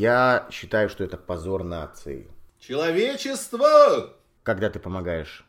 [0.00, 2.26] Я считаю, что это позор нации.
[2.58, 4.16] Человечество!
[4.42, 5.44] Когда ты помогаешь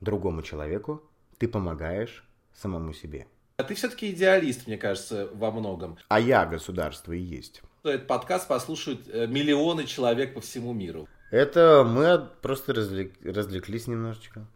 [0.00, 1.02] другому человеку,
[1.38, 2.24] ты помогаешь
[2.54, 3.26] самому себе.
[3.56, 5.98] А ты все-таки идеалист, мне кажется, во многом.
[6.06, 7.62] А я государство и есть.
[7.82, 11.08] Этот подкаст послушают э, миллионы человек по всему миру.
[11.32, 13.12] Это мы просто развлек...
[13.24, 14.46] развлеклись немножечко.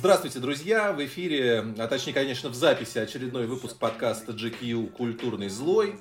[0.00, 0.94] Здравствуйте, друзья!
[0.94, 5.94] В эфире, а точнее, конечно, в записи очередной выпуск подкаста GQ «Культурный злой».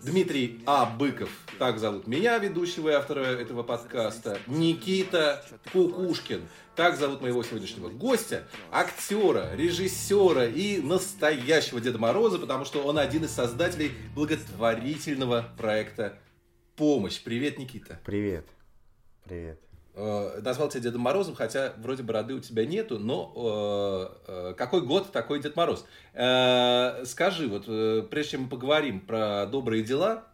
[0.00, 0.86] Дмитрий А.
[0.86, 1.28] Быков,
[1.58, 4.38] так зовут меня, ведущего и автора этого подкаста.
[4.46, 6.42] Никита Кукушкин,
[6.76, 13.24] так зовут моего сегодняшнего гостя, актера, режиссера и настоящего Деда Мороза, потому что он один
[13.24, 16.16] из создателей благотворительного проекта
[16.76, 17.20] «Помощь».
[17.20, 17.98] Привет, Никита.
[18.04, 18.46] Привет.
[19.24, 19.58] Привет.
[19.94, 24.80] Э, назвал тебя Дедом Морозом, хотя вроде бороды у тебя нету, но э, э, какой
[24.80, 25.84] год, такой Дед Мороз.
[26.14, 27.66] Э, скажи, вот
[28.08, 30.24] прежде чем мы поговорим про добрые дела,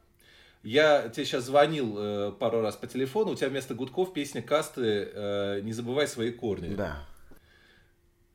[0.63, 5.73] я тебе сейчас звонил пару раз по телефону, у тебя вместо гудков песня касты «Не
[5.73, 6.75] забывай свои корни».
[6.75, 7.07] Да.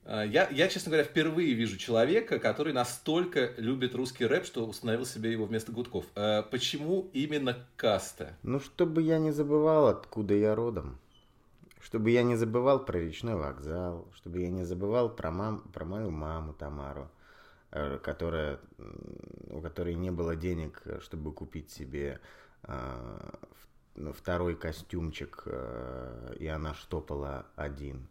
[0.05, 5.31] Я, я, честно говоря, впервые вижу человека, который настолько любит русский рэп, что установил себе
[5.31, 6.05] его вместо гудков.
[6.49, 8.37] Почему именно каста?
[8.41, 10.97] Ну, чтобы я не забывал, откуда я родом.
[11.83, 16.11] Чтобы я не забывал про речной вокзал, чтобы я не забывал про, мам, про мою
[16.11, 17.11] маму Тамару,
[17.71, 18.59] э, которая,
[19.49, 22.21] у которой не было денег, э, чтобы купить себе
[22.65, 28.07] в- ну, второй костюмчик, э, и она штопала один.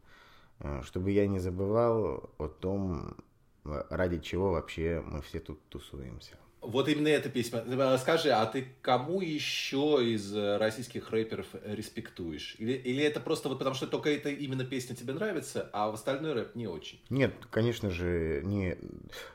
[0.82, 3.16] Чтобы я не забывал о том,
[3.64, 6.36] ради чего вообще мы все тут тусуемся.
[6.62, 7.64] Вот именно эта песня.
[7.98, 12.54] Скажи, а ты кому еще из э, российских рэперов респектуешь?
[12.58, 15.94] Или, или это просто вот потому, что только эта именно песня тебе нравится, а в
[15.94, 17.00] остальной рэп не очень?
[17.10, 18.78] Нет, конечно же, не...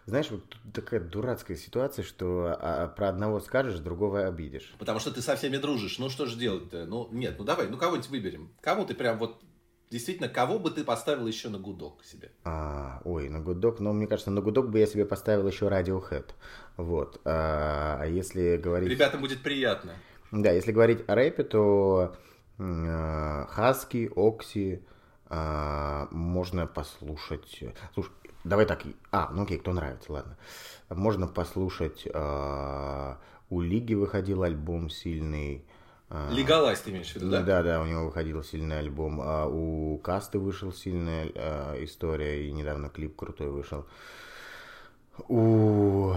[0.06, 4.74] Знаешь, вот тут такая дурацкая ситуация, что а, про одного скажешь, другого обидишь.
[4.80, 6.00] Потому что ты со всеми дружишь.
[6.00, 6.86] Ну что же делать-то?
[6.86, 8.52] Ну нет, ну давай, ну кого-нибудь выберем.
[8.62, 9.42] Кому ты прям вот
[9.90, 12.32] действительно, кого бы ты поставил еще на гудок себе?
[12.44, 16.32] А, ой, на гудок, ну, мне кажется, на гудок бы я себе поставил еще Radiohead.
[16.78, 17.22] Вот.
[17.26, 18.90] А, а если говорить...
[18.90, 19.94] Ребятам будет приятно.
[20.32, 22.16] Да, если говорить о рэпе, то
[22.58, 24.84] м, э, Хаски, Окси,
[25.28, 27.64] а, можно послушать...
[27.94, 28.12] Слушай,
[28.44, 28.84] давай так...
[29.12, 30.38] А, ну окей, кто нравится, ладно.
[30.90, 32.08] Можно послушать...
[32.14, 35.66] а, у Лиги выходил альбом сильный.
[36.10, 37.42] А, Легалайз ты имеешь в виду, да?
[37.42, 39.20] да, да, у него выходил сильный альбом.
[39.22, 43.86] А у Касты вышел сильная а, история, и недавно клип крутой вышел.
[45.28, 46.14] У...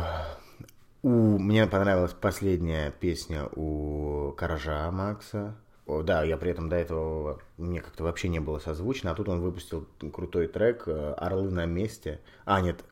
[1.03, 1.09] у...
[1.39, 5.57] Мне понравилась последняя песня у Каража Макса.
[5.87, 9.29] О, да, я при этом до этого мне как-то вообще не было созвучно, а тут
[9.29, 12.21] он выпустил крутой трек э, «Орлы на месте».
[12.45, 12.85] А, нет,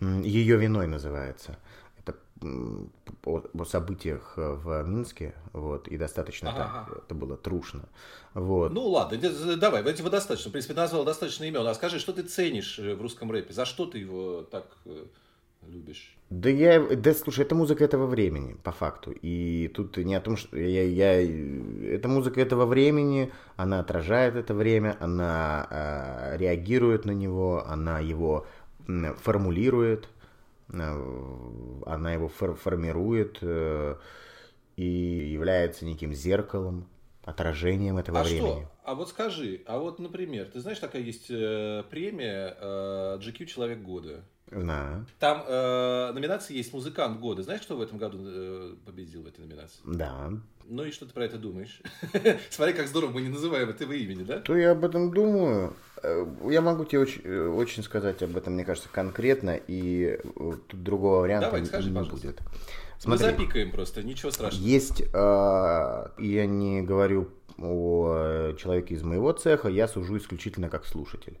[0.00, 1.58] «Ее виной» называется.
[2.42, 2.90] М,
[3.24, 7.00] о, о событиях э, в Минске, вот, и достаточно Ага, так, ага.
[7.04, 7.88] это было трушно.
[8.34, 8.72] Вот.
[8.72, 9.18] Ну ладно,
[9.56, 10.50] давай, этого достаточно.
[10.50, 11.66] В принципе, назвал достаточно имен.
[11.66, 13.54] А скажи, что ты ценишь э, в русском рэпе?
[13.54, 15.06] За что ты его так э,
[15.68, 16.16] любишь?
[16.28, 19.12] Да я, да слушай, это музыка этого времени, по факту.
[19.22, 24.52] И тут не о том, что я, я, это музыка этого времени, она отражает это
[24.52, 28.46] время, она э, реагирует на него, она его
[29.22, 30.08] формулирует,
[30.82, 33.96] она его фор- формирует э,
[34.76, 36.88] и является неким зеркалом,
[37.24, 38.62] отражением этого а времени.
[38.62, 38.70] что?
[38.84, 43.78] А вот скажи, а вот, например, ты знаешь, такая есть э, премия э, GQ Человек
[43.80, 44.24] года.
[44.50, 45.06] Знаю.
[45.18, 47.42] Там э, номинации есть музыкант года.
[47.42, 49.80] Знаешь, кто в этом году э, победил в этой номинации?
[49.84, 50.30] Да.
[50.66, 51.80] Ну и что ты про это думаешь?
[52.50, 54.40] Смотри, как здорово мы не называем этого имени, да?
[54.40, 55.74] То я об этом думаю.
[56.02, 60.52] Э, Я могу тебе очень, э, очень сказать об этом, мне кажется, конкретно, и э,
[60.68, 62.26] тут другого варианта Давай, скажи, не пожалуйста.
[62.28, 62.40] будет.
[63.06, 64.64] Мы Смотри, запикаем просто, ничего страшного.
[64.64, 67.28] есть, э, я не говорю
[67.58, 71.36] о человеке из моего цеха, я сужу исключительно как слушатель.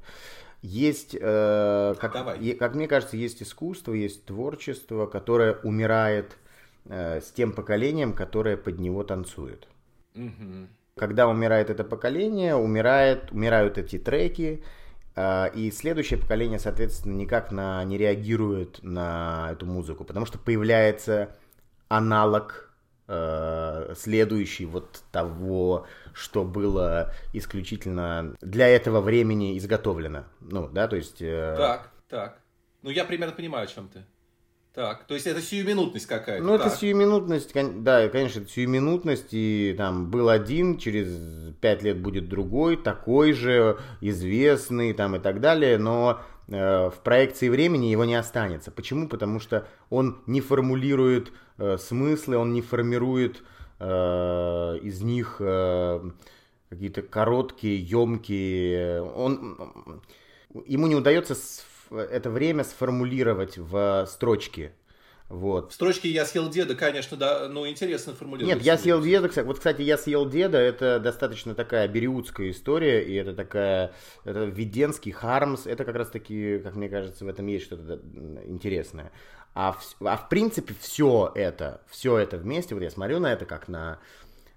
[0.66, 2.52] Есть, э, как, Давай.
[2.52, 6.38] как мне кажется, есть искусство, есть творчество, которое умирает
[6.86, 9.68] э, с тем поколением, которое под него танцует.
[10.14, 10.68] Мгм.
[10.96, 14.64] Когда умирает это поколение, умирает, умирают эти треки,
[15.16, 21.36] э, и следующее поколение, соответственно, никак на, не реагирует на эту музыку, потому что появляется
[21.88, 22.63] аналог
[23.06, 30.24] следующий вот того, что было исключительно для этого времени изготовлено.
[30.40, 31.20] Ну, да, то есть...
[31.20, 32.40] э, Так, так.
[32.82, 34.04] Ну, я примерно понимаю, о чем ты.
[34.74, 36.42] Так, то есть это сиюминутность какая-то.
[36.44, 36.66] Ну, так.
[36.66, 37.52] это сиюминутность,
[37.84, 41.16] да, конечно, это сиюминутность, и там был один, через
[41.60, 47.48] пять лет будет другой, такой же, известный, там и так далее, но э, в проекции
[47.48, 48.70] времени его не останется.
[48.70, 49.08] Почему?
[49.08, 53.42] Потому что он не формулирует э, смыслы, он не формирует
[53.80, 56.10] э, из них э,
[56.68, 60.02] какие-то короткие, емкие, он,
[60.66, 61.34] ему не удается
[61.90, 64.72] это время сформулировать в строчке.
[65.28, 65.72] Вот.
[65.72, 68.56] В строчке «Я съел деда», конечно, да, ну, интересно формулировать.
[68.56, 73.14] Нет, «Я съел деда», вот, кстати, «Я съел деда»— это достаточно такая бериутская история, и
[73.14, 73.92] это такая,
[74.24, 78.00] это Веденский, Хармс, это как раз-таки, как мне кажется, в этом есть что-то
[78.46, 79.12] интересное.
[79.54, 83.46] А в, а в принципе все это, все это вместе, вот я смотрю на это
[83.46, 84.00] как на,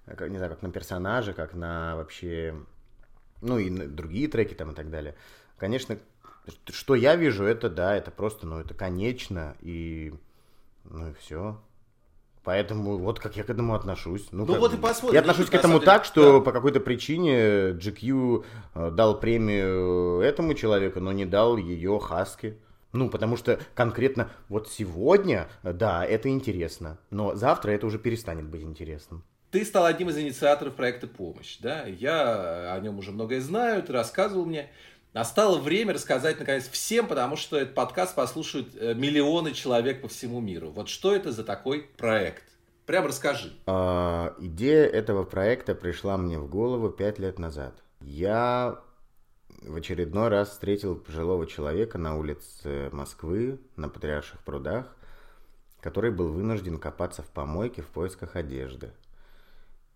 [0.04, 2.54] как, не знаю, как на персонажа, как на вообще,
[3.40, 5.14] ну и на другие треки там и так далее.
[5.56, 5.98] Конечно,
[6.66, 10.12] что я вижу, это да, это просто, ну, это конечно, и,
[10.84, 11.60] ну, и все.
[12.44, 14.28] Поэтому вот как я к этому отношусь.
[14.30, 15.14] Ну, ну как, вот и посмотрим.
[15.14, 16.44] Я отношусь к этому так, что да.
[16.44, 18.44] по какой-то причине GQ
[18.74, 22.56] э, дал премию этому человеку, но не дал ее Хаске.
[22.92, 28.62] Ну, потому что конкретно вот сегодня, да, это интересно, но завтра это уже перестанет быть
[28.62, 29.24] интересным.
[29.50, 31.84] Ты стал одним из инициаторов проекта «Помощь», да?
[31.84, 34.70] Я о нем уже многое знаю, ты рассказывал мне.
[35.14, 40.40] Настало время рассказать, наконец, всем, потому что этот подкаст послушают э, миллионы человек по всему
[40.40, 40.70] миру.
[40.70, 42.44] Вот что это за такой проект?
[42.84, 43.52] Прям расскажи.
[43.66, 47.82] А, идея этого проекта пришла мне в голову пять лет назад.
[48.00, 48.80] Я
[49.62, 54.94] в очередной раз встретил пожилого человека на улице Москвы, на Патриарших прудах,
[55.80, 58.92] который был вынужден копаться в помойке в поисках одежды.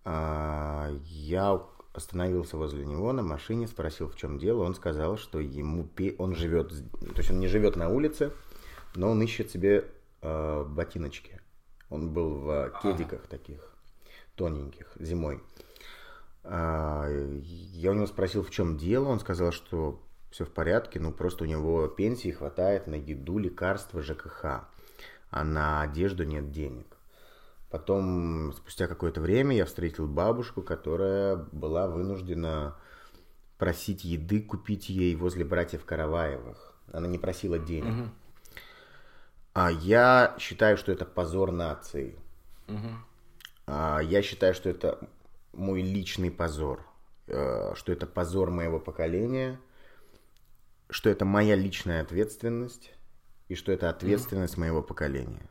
[0.05, 1.63] А, я
[1.93, 4.63] остановился возле него на машине, спросил, в чем дело.
[4.63, 8.33] Он сказал, что ему он живет, то есть он не живет на улице,
[8.95, 9.91] но он ищет себе
[10.23, 11.41] э, ботиночки.
[11.91, 13.73] Он был в кедиках таких
[14.35, 15.43] тоненьких зимой.
[16.45, 19.09] А, я у него спросил, в чем дело.
[19.09, 20.01] Он сказал, что
[20.31, 24.45] все в порядке, ну просто у него пенсии хватает на еду, лекарства, ЖКХ,
[25.31, 26.92] а на одежду нет денег.
[27.73, 32.77] Потом, спустя какое-то время, я встретил бабушку, которая была вынуждена
[33.57, 36.75] просить еды купить ей возле братьев Караваевых.
[36.93, 37.95] Она не просила денег.
[37.95, 38.11] Угу.
[39.55, 42.19] А я считаю, что это позор нации.
[42.69, 42.89] Угу.
[43.69, 45.09] А я считаю, что это
[45.55, 46.85] мой личный позор.
[47.27, 49.59] Э, что это позор моего поколения.
[50.91, 52.93] Что это моя личная ответственность.
[53.49, 54.61] И что это ответственность угу.
[54.61, 55.49] моего поколения.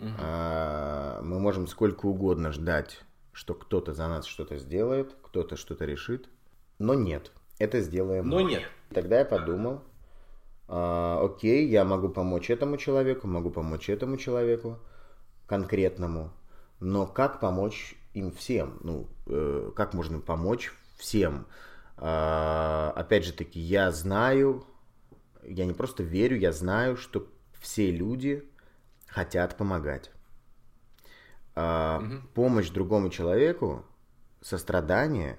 [0.00, 1.24] Угу.
[1.24, 3.02] Мы можем сколько угодно ждать,
[3.32, 6.28] что кто-то за нас что-то сделает, кто-то что-то решит,
[6.78, 8.28] но нет, это сделаем.
[8.28, 8.44] Но мы.
[8.44, 8.62] нет.
[8.92, 9.82] Тогда я подумал,
[10.66, 14.78] а, окей, я могу помочь этому человеку, могу помочь этому человеку
[15.46, 16.32] конкретному,
[16.80, 18.78] но как помочь им всем?
[18.82, 21.46] Ну, э, как можно помочь всем?
[21.96, 24.64] А, опять же таки, я знаю,
[25.42, 27.26] я не просто верю, я знаю, что
[27.60, 28.48] все люди
[29.10, 30.10] хотят помогать.
[31.54, 32.28] А, угу.
[32.34, 33.84] Помощь другому человеку,
[34.40, 35.38] сострадание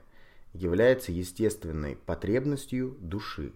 [0.53, 3.53] является естественной потребностью души.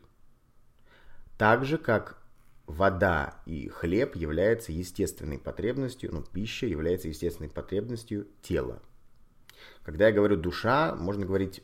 [1.37, 2.17] Так же, как
[2.65, 8.81] вода и хлеб являются естественной потребностью, ну, пища является естественной потребностью тела.
[9.83, 11.61] Когда я говорю душа, можно говорить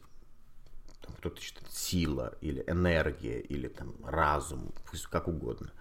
[1.18, 5.71] кто-то считает сила или энергия или там разум, пусть как угодно.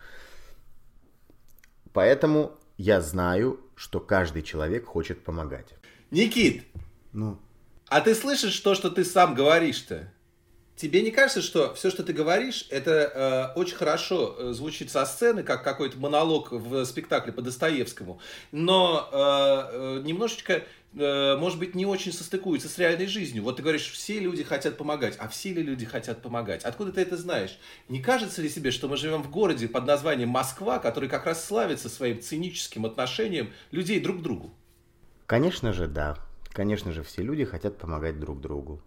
[1.92, 5.74] Поэтому я знаю, что каждый человек хочет помогать.
[6.10, 6.64] Никит,
[7.12, 7.38] ну.
[7.88, 10.12] а ты слышишь то, что ты сам говоришь-то?
[10.80, 15.04] Тебе не кажется, что все, что ты говоришь, это э, очень хорошо э, звучит со
[15.04, 18.20] сцены, как какой-то монолог в спектакле по Достоевскому,
[18.50, 20.62] но э, э, немножечко
[20.94, 23.44] Э, может быть, не очень состыкуется с реальной жизнью.
[23.44, 26.64] Вот ты говоришь, все люди хотят помогать, а все ли люди хотят помогать?
[26.64, 27.58] Откуда ты это знаешь?
[27.88, 31.44] Не кажется ли себе, что мы живем в городе под названием Москва, который как раз
[31.44, 34.50] славится своим циническим отношением людей друг к другу?
[35.26, 36.16] Конечно же, да.
[36.52, 38.82] Конечно же, все люди хотят помогать друг другу.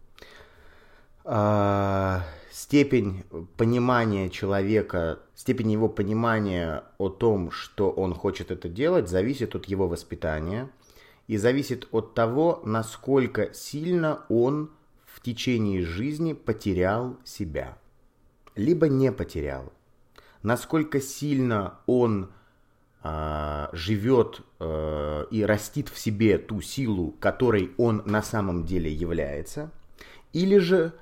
[1.25, 3.23] А, степень
[3.57, 9.87] понимания человека, степень его понимания о том, что он хочет это делать, зависит от его
[9.87, 10.69] воспитания–
[11.27, 14.71] и зависит от того, насколько сильно он
[15.05, 17.77] в течение жизни потерял себя,
[18.55, 19.71] либо не потерял,
[20.41, 22.29] насколько сильно он
[23.03, 29.71] э, живет э, и растит в себе ту силу, которой он на самом деле является,
[30.33, 30.93] или же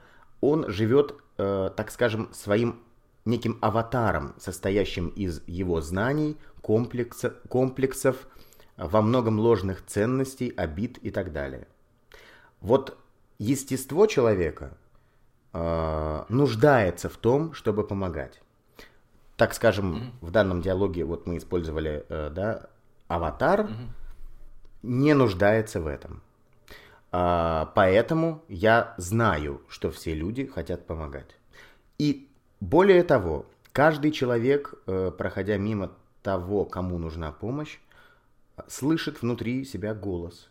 [0.42, 2.82] он живет, э, так скажем, своим
[3.26, 8.28] неким аватаром, состоящим из его знаний, комплекса, комплексов,
[8.78, 11.68] во многом ложных ценностей, обид и так далее.
[12.62, 12.98] Вот
[13.38, 14.78] естество человека
[15.54, 18.42] э, нуждается в том, чтобы помогать.
[19.38, 20.12] Так скажем, mm-hmm.
[20.22, 22.70] в данном диалоге вот мы использовали э, да,
[23.08, 23.88] аватар, mm-hmm.
[24.84, 26.22] не нуждается в этом.
[27.12, 31.36] Э, поэтому я знаю, что все люди хотят помогать.
[31.98, 35.92] И более того, каждый человек, э, проходя мимо
[36.24, 37.80] того, кому нужна помощь,
[38.68, 40.50] слышит внутри себя голос.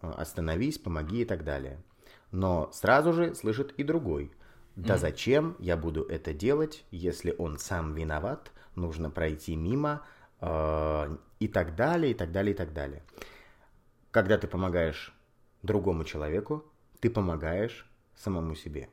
[0.00, 1.78] Э, Остановись, помоги и так далее.
[2.30, 4.32] Но сразу же слышит и другой.
[4.74, 10.00] Да зачем я буду это делать, если он сам виноват, нужно пройти мимо
[10.40, 13.02] э, и так далее, и так далее, и так далее.
[14.10, 15.14] Когда ты помогаешь
[15.62, 16.64] другому человеку,
[17.00, 18.88] ты помогаешь самому себе.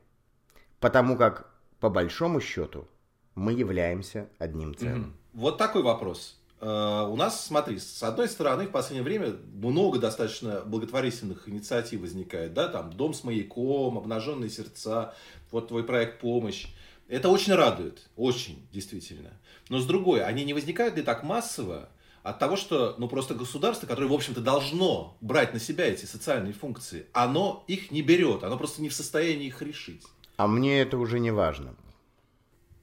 [0.80, 2.88] Потому как, по большому счету,
[3.36, 5.04] мы являемся одним целым.
[5.04, 5.14] Mm-hmm.
[5.34, 6.40] Вот такой вопрос.
[6.62, 12.54] Э, у нас, смотри, с одной стороны, в последнее время много достаточно благотворительных инициатив возникает,
[12.54, 15.14] да, там Дом с маяком, Обнаженные сердца,
[15.52, 16.68] вот твой проект «Помощь».
[17.08, 19.32] Это очень радует, очень, действительно.
[19.70, 21.90] Но с другой, они не возникают ли так массово
[22.24, 26.54] от того, что, ну, просто государство, которое, в общем-то, должно брать на себя эти социальные
[26.54, 30.04] функции, оно их не берет, оно просто не в состоянии их решить.
[30.38, 31.76] А мне это уже не важно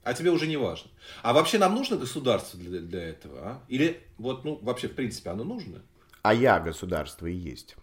[0.07, 0.89] а тебе уже не важно.
[1.23, 3.41] А вообще нам нужно государство для, для этого?
[3.41, 3.63] А?
[3.67, 5.83] Или вот, ну, вообще, в принципе, оно нужно?
[6.23, 7.77] А я государство и есть.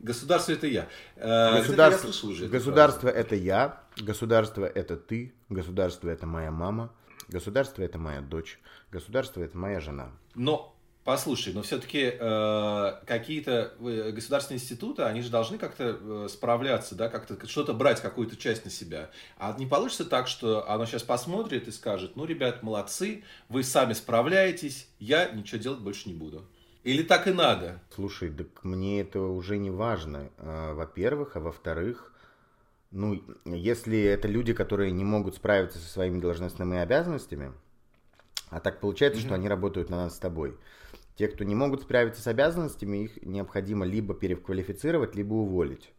[0.00, 0.88] Государство это я.
[1.14, 6.92] Э, государство, я уже государство это я, государство это ты, государство это моя мама,
[7.28, 8.58] государство это моя дочь,
[8.90, 10.10] государство это моя жена.
[10.34, 16.94] Но Послушай, но все-таки э, какие-то э, государственные институты, они же должны как-то э, справляться,
[16.94, 19.10] да, как-то что-то брать, какую-то часть на себя.
[19.38, 23.94] А не получится так, что оно сейчас посмотрит и скажет, ну, ребят, молодцы, вы сами
[23.94, 26.44] справляетесь, я ничего делать больше не буду.
[26.84, 27.80] Или так и надо?
[27.94, 32.12] Слушай, так мне это уже не важно, э, во-первых, а во-вторых,
[32.90, 37.52] ну, если это люди, которые не могут справиться со своими должностными обязанностями,
[38.50, 39.24] а так получается, mm-hmm.
[39.24, 40.58] что они работают на нас с тобой–
[41.20, 45.92] те, кто не могут справиться с обязанностями, их необходимо либо переквалифицировать, либо уволить.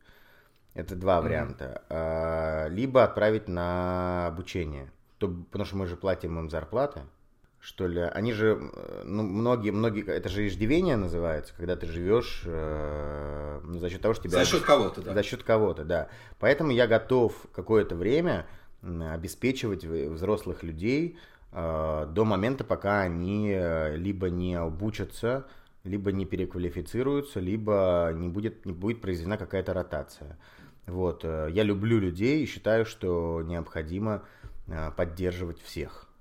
[0.73, 1.21] Это два mm-hmm.
[1.21, 1.83] варианта.
[1.89, 4.91] А, либо отправить на обучение.
[5.19, 7.01] То, потому что мы же платим им зарплаты.
[7.59, 8.01] Что ли?
[8.01, 8.59] Они же,
[9.03, 14.15] ну, многие, многие, это же иждивение называется, когда ты живешь э, ну, за счет того,
[14.15, 14.39] что тебя...
[14.39, 15.13] За счет кого-то, да.
[15.13, 16.09] За счет кого-то, да.
[16.39, 18.47] Поэтому я готов какое-то время
[18.81, 21.19] обеспечивать взрослых людей
[21.51, 25.45] до момента, пока они э, либо не обучатся,
[25.83, 30.37] либо не переквалифицируются, либо не будет, не будет произведена какая-то ротация.
[30.87, 31.25] Вот.
[31.25, 34.23] Э, я люблю людей и считаю, что необходимо
[34.95, 36.11] поддерживать всех.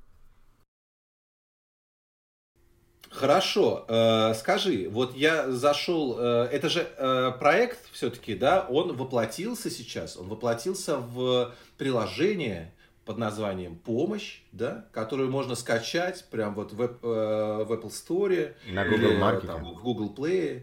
[3.10, 9.68] Хорошо, э, скажи, вот я зашел, э, это же э, проект все-таки, да, он воплотился
[9.68, 12.72] сейчас, он воплотился в приложение,
[13.04, 18.54] под названием «Помощь», да, которую можно скачать прямо вот в, э, в Apple Store.
[18.70, 19.46] На Google Market.
[19.46, 20.62] Там, в Google Play.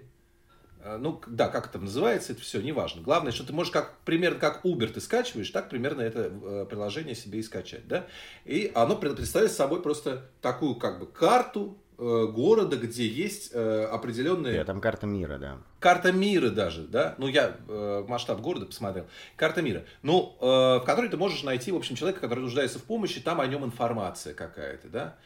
[0.81, 3.01] Э, ну, да, как это называется, это все, неважно.
[3.01, 7.15] Главное, что ты можешь как, примерно как Uber ты скачиваешь, так примерно это э, приложение
[7.15, 8.07] себе и скачать, да.
[8.45, 14.59] И оно представляет собой просто такую как бы карту Э, города, где есть э, определенные...
[14.59, 15.57] Да, там карта мира, да.
[15.79, 17.15] Карта мира даже, да.
[17.17, 19.07] Ну, я э, масштаб города посмотрел.
[19.35, 19.83] Карта мира.
[20.03, 23.47] Ну, в которой ты можешь найти, в общем, человека, который нуждается в помощи, там о
[23.47, 25.17] нем информация какая-то, да.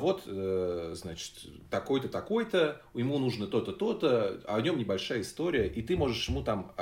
[0.00, 1.32] Вот, значит,
[1.68, 6.44] такой-то, такой-то, ему нужно то-то, то-то, а о нем небольшая история, и ты можешь ему
[6.44, 6.72] там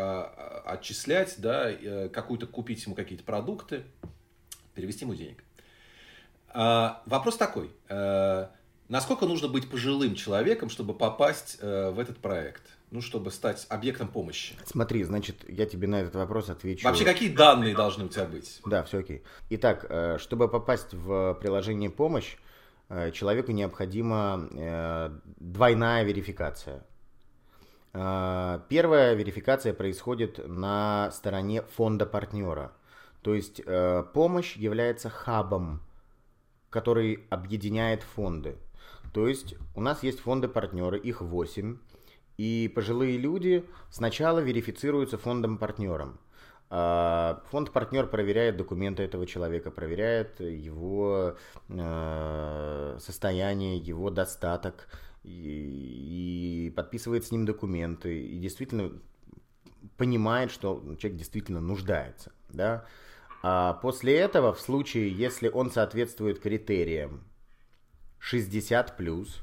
[0.66, 1.72] отчислять, да,
[2.08, 3.84] какую-то, купить ему какие-то продукты,
[4.74, 5.42] перевести ему денег.
[6.52, 7.70] Вопрос такой.
[8.88, 12.62] Насколько нужно быть пожилым человеком, чтобы попасть э, в этот проект?
[12.90, 14.54] Ну, чтобы стать объектом помощи.
[14.66, 16.86] Смотри, значит, я тебе на этот вопрос отвечу.
[16.86, 18.60] Вообще, какие данные должны у тебя быть?
[18.66, 19.22] Да, все окей.
[19.50, 22.36] Итак, э, чтобы попасть в приложение «Помощь»,
[22.90, 26.84] э, человеку необходима э, двойная верификация.
[27.92, 32.72] Первая верификация происходит на стороне фонда партнера.
[33.22, 33.60] То есть
[34.12, 35.80] помощь является хабом,
[36.70, 38.56] который объединяет фонды.
[39.14, 41.78] То есть у нас есть фонды-партнеры, их 8,
[42.36, 46.18] и пожилые люди сначала верифицируются фондом-партнером.
[46.68, 51.36] А, фонд-партнер проверяет документы этого человека, проверяет его
[51.68, 54.88] э, состояние, его достаток,
[55.22, 59.00] и, подписывает с ним документы, и действительно
[59.96, 62.32] понимает, что человек действительно нуждается.
[62.48, 62.84] Да?
[63.44, 67.22] А после этого, в случае, если он соответствует критериям
[68.24, 69.42] 60 плюс,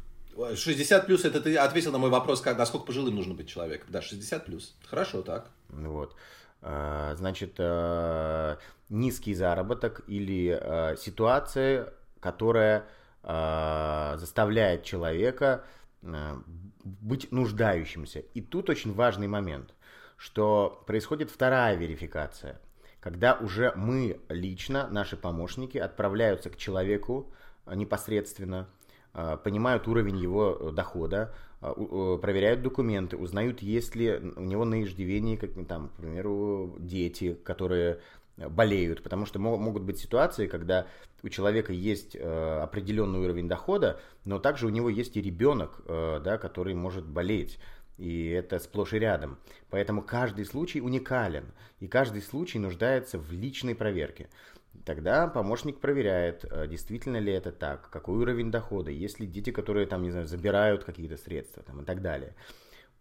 [0.55, 3.89] 60 плюс, это ты ответил на мой вопрос, как, насколько пожилым нужно быть человеком.
[3.91, 4.75] Да, 60 плюс.
[4.85, 5.51] Хорошо, так.
[5.69, 6.15] Вот.
[6.63, 8.57] А, значит, а,
[8.89, 12.85] низкий заработок или а, ситуация, которая
[13.23, 15.63] заставляет человека
[16.83, 18.21] быть нуждающимся.
[18.33, 19.75] И тут очень важный момент,
[20.17, 22.59] что происходит вторая верификация,
[22.99, 27.31] когда уже мы лично, наши помощники, отправляются к человеку
[27.65, 28.69] непосредственно,
[29.43, 35.89] понимают уровень его дохода, проверяют документы, узнают, есть ли у него на иждивении, как, там,
[35.89, 37.99] к примеру, дети, которые
[38.49, 40.87] болеют, потому что могут быть ситуации, когда
[41.23, 46.19] у человека есть э, определенный уровень дохода, но также у него есть и ребенок, э,
[46.23, 47.59] да, который может болеть.
[47.97, 49.37] И это сплошь и рядом.
[49.69, 51.53] Поэтому каждый случай уникален.
[51.79, 54.29] И каждый случай нуждается в личной проверке.
[54.85, 59.85] Тогда помощник проверяет, э, действительно ли это так, какой уровень дохода, есть ли дети, которые
[59.85, 62.33] там, не знаю, забирают какие-то средства там, и так далее.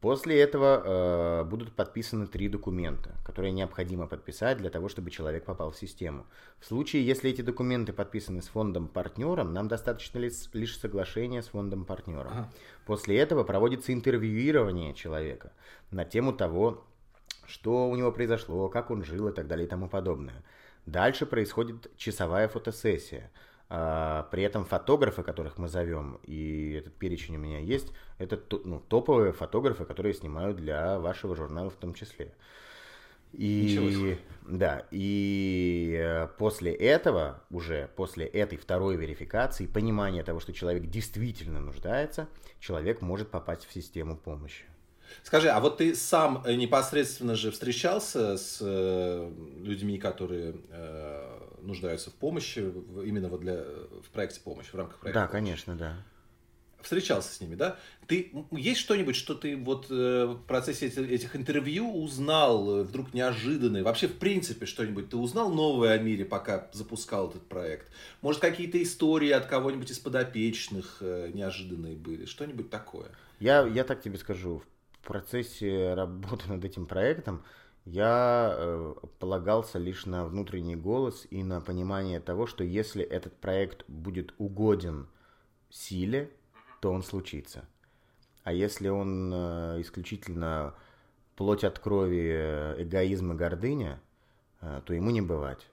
[0.01, 5.73] После этого э, будут подписаны три документа, которые необходимо подписать для того, чтобы человек попал
[5.73, 6.25] в систему.
[6.59, 12.33] В случае, если эти документы подписаны с фондом-партнером, нам достаточно лишь, лишь соглашения с фондом-партнером.
[12.33, 12.51] Ага.
[12.87, 15.53] После этого проводится интервьюирование человека
[15.91, 16.83] на тему того,
[17.47, 20.43] что у него произошло, как он жил и так далее и тому подобное.
[20.91, 23.31] Дальше происходит часовая фотосессия–
[23.73, 28.81] а, при этом фотографы, которых мы зовем, и этот перечень у меня есть, это ну,
[28.81, 32.35] топовые фотографы, которые снимают для вашего журнала в том числе.
[33.33, 40.87] И да, и э, после этого, уже после этой второй верификации, понимания того, что человек
[40.87, 42.27] действительно нуждается,
[42.59, 44.65] человек может попасть в систему помощи.
[45.23, 50.55] Скажи, а вот ты сам э, непосредственно же встречался с э, людьми, которые
[51.63, 52.59] нуждаются в помощи
[53.05, 55.45] именно вот для, в проекте помощи, в рамках проекта Да, помощи.
[55.45, 55.97] конечно, да.
[56.81, 57.77] Встречался с ними, да?
[58.07, 63.13] Ты есть что-нибудь, что ты вот э, в процессе этих, этих интервью узнал э, вдруг
[63.13, 63.85] неожиданное?
[63.85, 67.91] Вообще, в принципе, что-нибудь ты узнал новое о мире, пока запускал этот проект?
[68.23, 72.25] Может, какие-то истории от кого-нибудь из подопечных э, неожиданные были?
[72.25, 73.11] Что-нибудь такое?
[73.41, 74.61] Я, я так тебе скажу.
[74.61, 77.43] В процессе работы над этим проектом
[77.85, 83.85] я э, полагался лишь на внутренний голос и на понимание того, что если этот проект
[83.89, 85.09] будет угоден
[85.71, 86.31] силе,
[86.81, 87.65] то он случится.
[88.45, 90.75] А если он э, исключительно
[91.37, 94.01] плоть от крови, э, эгоизм и гордыня,
[94.61, 95.67] э, то ему не бывать.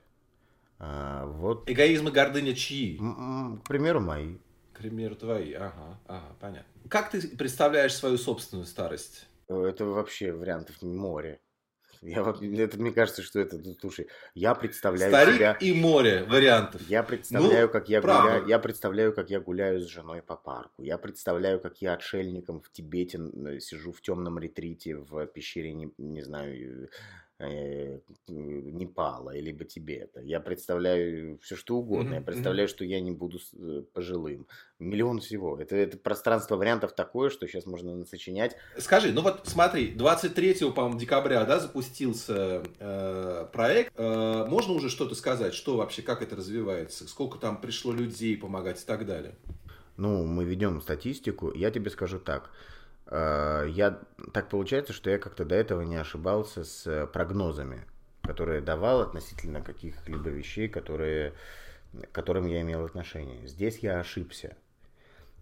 [0.79, 1.69] А, вот.
[1.69, 2.97] Эгоизм и гордыня чьи?
[2.97, 4.37] К примеру, мои.
[4.77, 5.53] К примеру, твои.
[5.53, 6.71] Ага, ага, понятно.
[6.87, 9.27] Как ты представляешь свою собственную старость?
[9.47, 11.39] Это вообще вариантов море.
[12.03, 15.57] Я, это, мне кажется, что это, слушай, я представляю Старик себя...
[15.59, 16.79] и море вариантов.
[16.87, 18.21] Я представляю, ну, как я правда.
[18.21, 20.83] гуляю, я представляю, как я гуляю с женой по парку.
[20.83, 23.17] Я представляю, как я отшельником в Тибете
[23.59, 26.89] сижу в темном ретрите в пещере, не, не знаю,
[27.39, 30.21] Непала или Тибета.
[30.21, 32.13] Я представляю все что угодно.
[32.13, 32.15] Mm-hmm.
[32.15, 34.47] Я представляю, что я не буду э, пожилым.
[34.79, 35.59] Миллион всего.
[35.59, 38.55] Это, это пространство вариантов такое, что сейчас можно сочинять.
[38.77, 43.93] Скажи, ну вот смотри, 23 по-моему, декабря да, запустился э, проект.
[43.97, 48.81] Э, можно уже что-то сказать, что вообще, как это развивается, сколько там пришло людей помогать
[48.81, 49.35] и так далее?
[49.97, 51.51] Ну, мы ведем статистику.
[51.53, 52.49] Я тебе скажу так.
[53.07, 53.99] А, я
[54.33, 57.85] так получается, что я как-то до этого не ошибался с прогнозами,
[58.23, 61.33] которые давал относительно каких-либо вещей, которые,
[61.93, 63.47] к которым я имел отношение.
[63.47, 64.55] Здесь я ошибся,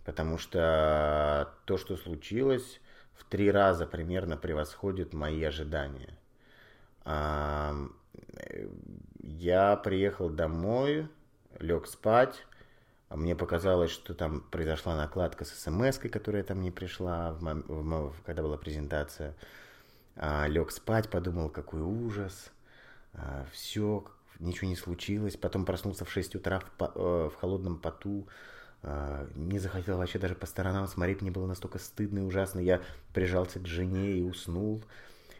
[0.06, 2.80] потому что то, что случилось,
[3.15, 6.17] в три раза примерно превосходит мои ожидания.
[9.23, 11.08] Я приехал домой,
[11.60, 12.45] лег спать,
[13.09, 17.63] мне показалось, что там произошла накладка с смс которая там не пришла, в мом...
[17.67, 18.15] в...
[18.25, 19.35] когда была презентация.
[20.15, 22.51] А, лег спать, подумал, какой ужас.
[23.13, 24.05] А, все,
[24.39, 25.37] ничего не случилось.
[25.37, 26.91] Потом проснулся в 6 утра в, по...
[26.95, 28.27] Э, в холодном поту.
[28.81, 31.21] А, не захотел вообще даже по сторонам смотреть.
[31.21, 32.59] Мне было настолько стыдно и ужасно.
[32.59, 32.81] Я
[33.13, 34.83] прижался к жене и уснул.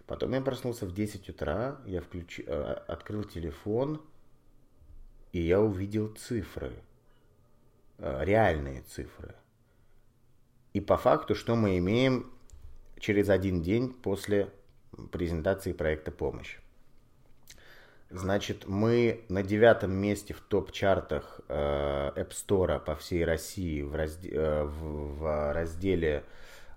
[0.06, 1.78] Потом я проснулся в 10 утра.
[1.88, 2.39] Я включ...
[2.45, 4.01] Э, открыл телефон.
[5.32, 6.71] И я увидел цифры
[7.99, 9.36] реальные цифры.
[10.73, 12.31] И по факту, что мы имеем
[12.99, 14.49] через один день после
[15.12, 16.58] презентации проекта «Помощь».
[18.10, 24.29] Значит, мы на девятом месте в топ-чартах э, App Store по всей России в, разде,
[24.31, 26.23] э, в, в разделе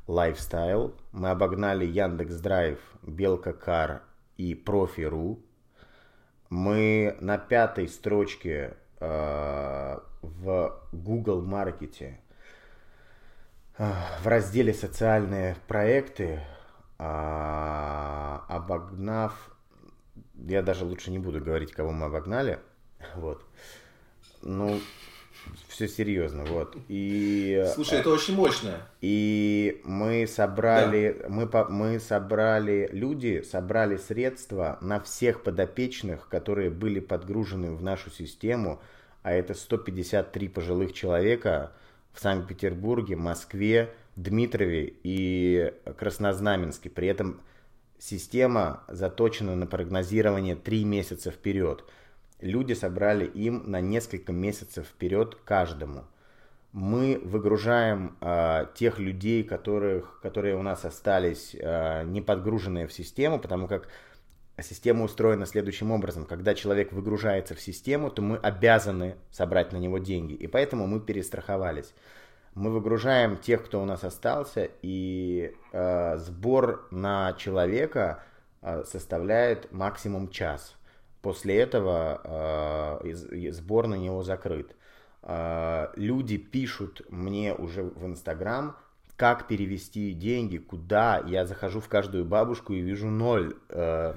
[0.06, 0.94] Lifestyle.
[1.12, 4.02] Мы обогнали Яндекс Драйв, Белка Кар
[4.38, 5.38] и Профи.ру.
[6.48, 12.20] Мы на пятой строчке э, в Google Маркете
[13.78, 16.40] в разделе «Социальные проекты»,
[16.98, 19.50] э, обогнав...
[20.34, 22.58] Я даже лучше не буду говорить, кого мы обогнали.
[23.14, 23.44] Вот.
[24.42, 24.80] Ну,
[25.68, 26.76] все серьезно, вот.
[26.88, 28.80] И, Слушай, это очень мощно.
[29.00, 31.28] И мы собрали, да.
[31.28, 38.80] мы, мы собрали, люди собрали средства на всех подопечных, которые были подгружены в нашу систему,
[39.22, 41.72] а это 153 пожилых человека
[42.12, 46.90] в Санкт-Петербурге, Москве, Дмитрове и Краснознаменске.
[46.90, 47.40] При этом
[47.98, 51.84] система заточена на прогнозирование 3 месяца вперед
[52.40, 56.04] люди собрали им на несколько месяцев вперед каждому.
[56.72, 63.38] Мы выгружаем э, тех людей, которых, которые у нас остались э, не подгруженные в систему,
[63.38, 63.88] потому как
[64.62, 66.24] система устроена следующим образом.
[66.26, 70.34] Когда человек выгружается в систему, то мы обязаны собрать на него деньги.
[70.34, 71.94] И поэтому мы перестраховались.
[72.54, 78.22] Мы выгружаем тех, кто у нас остался, и э, сбор на человека
[78.62, 80.77] э, составляет максимум час.
[81.22, 84.76] После этого э, сбор на него закрыт.
[85.22, 88.76] Э, люди пишут мне уже в Инстаграм,
[89.16, 91.22] как перевести деньги, куда.
[91.26, 93.56] Я захожу в каждую бабушку и вижу ноль.
[93.68, 94.14] Э,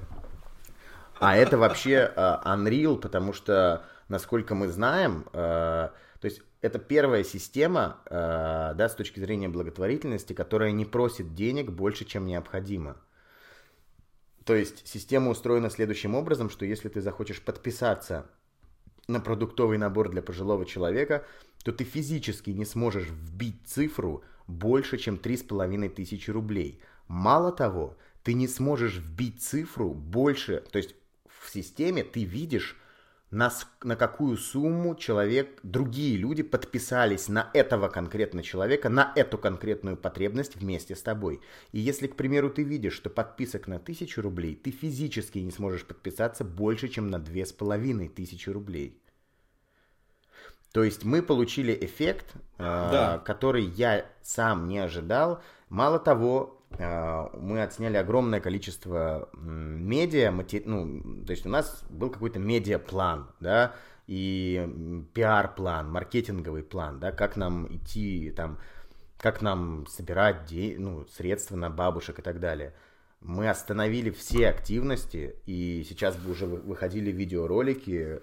[1.20, 5.90] а это вообще э, Unreal, потому что, насколько мы знаем, э,
[6.22, 11.72] то есть это первая система, э, да, с точки зрения благотворительности, которая не просит денег
[11.72, 12.98] больше, чем необходимо.
[14.46, 18.30] То есть система устроена следующим образом, что если ты захочешь подписаться
[19.08, 21.26] на продуктовый набор для пожилого человека,
[21.64, 26.82] то ты физически не сможешь вбить цифру больше, чем 3,5 тысячи рублей.
[27.08, 30.96] Мало того, ты не сможешь вбить цифру больше, то есть
[31.28, 32.78] в системе ты видишь
[33.32, 33.50] на,
[33.84, 40.58] на какую сумму человек, другие люди подписались на этого конкретного человека, на эту конкретную потребность
[40.58, 41.42] вместе с тобой.
[41.72, 45.86] И если, к примеру, ты видишь, что подписок на тысячу рублей, ты физически не сможешь
[45.86, 49.02] подписаться больше, чем на две с половиной тысячи рублей.
[50.74, 53.18] То есть мы получили эффект, да.
[53.18, 55.42] э, который я сам не ожидал.
[55.70, 63.30] Мало того, мы отсняли огромное количество медиа, ну, то есть у нас был какой-то медиаплан,
[63.40, 63.76] да,
[64.08, 68.58] и пиар-план, маркетинговый план, да, как нам идти там,
[69.18, 72.74] как нам собирать де- ну, средства на бабушек и так далее.
[73.20, 78.20] Мы остановили все активности, и сейчас бы уже выходили видеоролики,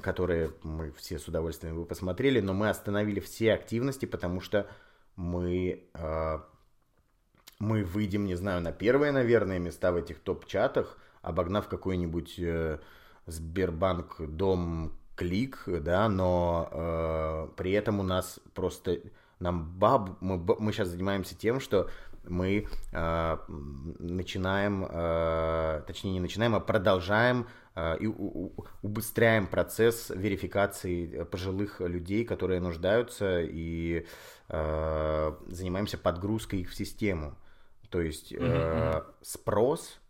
[0.00, 4.66] которые мы все с удовольствием бы посмотрели, но мы остановили все активности, потому что
[5.16, 6.38] мы э,
[7.62, 12.80] мы выйдем, не знаю, на первые, наверное, места в этих топ-чатах, обогнав какой-нибудь э,
[13.26, 18.98] Сбербанк Дом Клик, да, но э, при этом у нас просто
[19.38, 21.88] нам баб, мы, мы сейчас занимаемся тем, что
[22.24, 27.46] мы э, начинаем, э, точнее не начинаем, а продолжаем
[27.76, 34.04] э, и у, у, убыстряем процесс верификации пожилых людей, которые нуждаются, и
[34.48, 37.36] э, занимаемся подгрузкой их в систему.
[37.92, 40.00] То есть э, спрос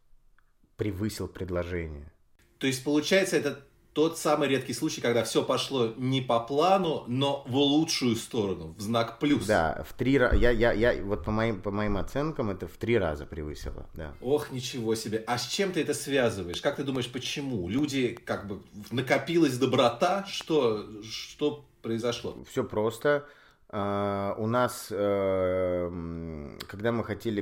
[0.76, 2.12] превысил предложение.
[2.58, 7.42] То есть получается это тот самый редкий случай, когда все пошло не по плану, но
[7.48, 9.46] в лучшую сторону, в знак плюс.
[9.46, 10.36] Да, в три раза.
[10.36, 14.14] Я, я, я, вот по моим, по моим оценкам это в три раза превысило, да.
[14.20, 15.24] Ох, ничего себе.
[15.26, 16.62] А с чем ты это связываешь?
[16.62, 17.68] Как ты думаешь, почему?
[17.68, 20.24] Люди, как бы, накопилась доброта?
[20.28, 22.36] Что, что произошло?
[22.48, 23.26] Все просто.
[23.72, 27.40] Uh, у нас, uh, когда мы хотели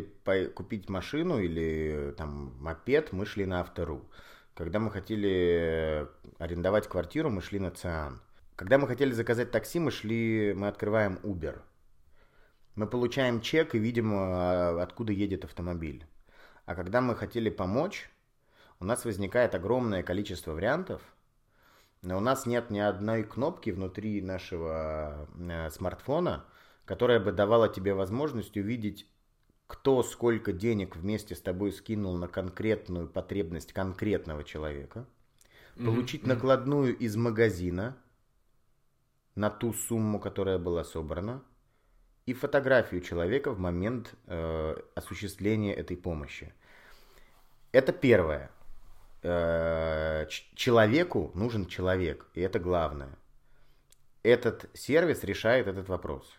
[0.54, 4.08] купить машину или там мопед, мы шли на Автору.
[4.54, 6.06] Когда мы хотели
[6.38, 8.20] арендовать квартиру, мы шли на Циан.
[8.54, 11.62] Когда мы хотели заказать такси, мы шли, мы открываем Uber.
[12.76, 16.06] Мы получаем чек и видим, а, откуда едет автомобиль.
[16.64, 18.08] А когда мы хотели помочь,
[18.78, 21.02] у нас возникает огромное количество вариантов–
[22.02, 26.44] но у нас нет ни одной кнопки внутри нашего э, смартфона,
[26.84, 29.06] которая бы давала тебе возможность увидеть,
[29.66, 35.06] кто сколько денег вместе с тобой скинул на конкретную потребность конкретного человека,
[35.76, 35.84] mm-hmm.
[35.84, 37.96] получить накладную из магазина
[39.34, 41.42] на ту сумму, которая была собрана,
[42.26, 46.52] и фотографию человека в момент э, осуществления этой помощи.
[47.72, 48.50] Это первое.
[50.54, 53.18] Человеку нужен человек, и это главное.
[54.22, 56.38] Этот сервис решает этот вопрос.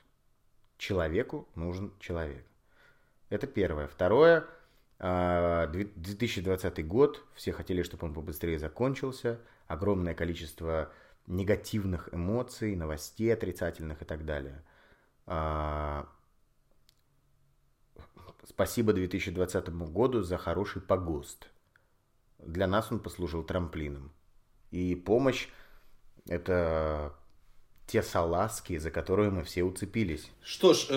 [0.78, 2.46] Человеку нужен человек.
[3.30, 3.88] Это первое.
[3.88, 4.46] Второе,
[5.00, 10.92] 2020 а, год, все хотели, чтобы он побыстрее закончился, огромное количество
[11.28, 14.64] негативных эмоций, новостей отрицательных и так далее.
[15.26, 16.08] А,
[18.48, 21.51] спасибо 2020 году за хороший погост.
[22.46, 24.12] Для нас он послужил трамплином.
[24.72, 25.48] И помощь–
[26.28, 27.14] это
[27.92, 30.30] те салазки, за которые мы все уцепились.
[30.42, 30.94] Что ж, э,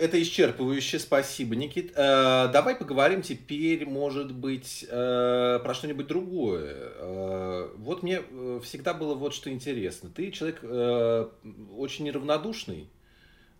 [0.00, 1.92] это исчерпывающе, спасибо, Никит.
[1.96, 6.76] Э, давай поговорим теперь, может быть, э, про что-нибудь другое.
[6.76, 10.10] Э, вот мне э, всегда было вот что интересно.
[10.10, 11.28] Ты человек э,
[11.76, 12.88] очень неравнодушный.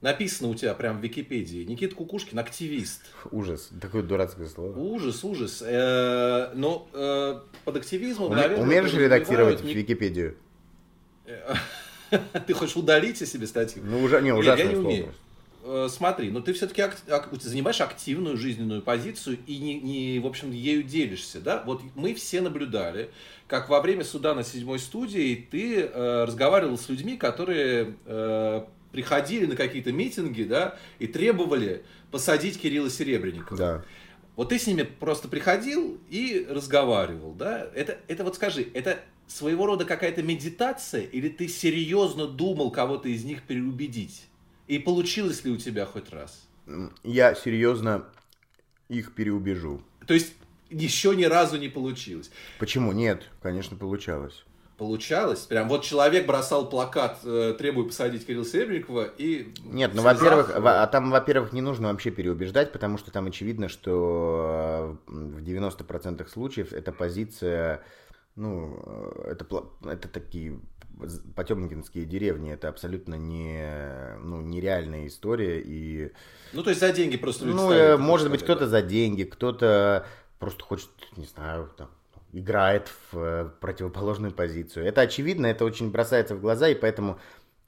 [0.01, 1.65] Написано у тебя прям в Википедии.
[1.65, 3.03] Никита Кукушкин активист.
[3.33, 3.71] Ужас.
[3.81, 4.79] Такое дурацкое слово.
[4.79, 5.61] Ужас, ужас.
[5.67, 8.65] Э, но э, под активизмом, Уме, наверное...
[8.65, 9.75] Умеешь редактировать Ник...
[9.77, 10.37] Википедию?
[12.47, 13.83] Ты хочешь удалить себе статью?
[13.85, 15.15] Ну, уже, не, ужасно я не умею.
[15.65, 20.27] Э, смотри, но ты все-таки ак- ак- занимаешь активную жизненную позицию и не, не, в
[20.27, 21.63] общем, ею делишься, да?
[21.67, 23.11] Вот мы все наблюдали,
[23.47, 29.47] как во время суда на седьмой студии ты э, разговаривал с людьми, которые э, приходили
[29.47, 33.59] на какие-то митинги, да, и требовали посадить Кирилла Серебренникова.
[33.59, 33.85] Да.
[34.37, 37.69] Вот ты с ними просто приходил и разговаривал, да?
[37.75, 43.25] Это, это вот скажи, это своего рода какая-то медитация, или ты серьезно думал кого-то из
[43.25, 44.27] них переубедить?
[44.69, 46.47] И получилось ли у тебя хоть раз?
[47.03, 48.07] Я серьезно
[48.89, 49.83] их переубежу.
[50.07, 50.35] То есть
[50.71, 52.31] еще ни разу не получилось?
[52.59, 52.93] Почему?
[52.93, 54.45] Нет, конечно, получалось.
[54.79, 55.41] Получалось?
[55.41, 59.53] Прям вот человек бросал плакат, э, требуя посадить Кирилла Серебрякова и...
[59.65, 64.97] Нет, ну, во-первых, а там, во-первых, не нужно вообще переубеждать, потому что там очевидно, что
[65.09, 67.83] э, в 90% случаев эта позиция
[68.37, 70.61] ну, э, это, это такие
[71.35, 75.61] потемкинские деревни, это абсолютно не, ну, нереальная история.
[75.61, 76.13] И...
[76.53, 80.07] Ну, то есть за деньги просто люди Ну, ставят, может быть, кто-то за деньги, кто-то
[80.39, 81.91] просто хочет, не знаю, там,
[82.33, 84.87] играет в э, противоположную позицию.
[84.87, 87.19] Это очевидно, это очень бросается в глаза, и поэтому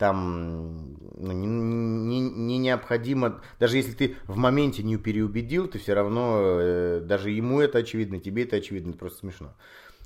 [0.01, 5.93] там ну, не, не, не необходимо, даже если ты в моменте не переубедил, ты все
[5.93, 9.55] равно, э, даже ему это очевидно, тебе это очевидно, просто смешно.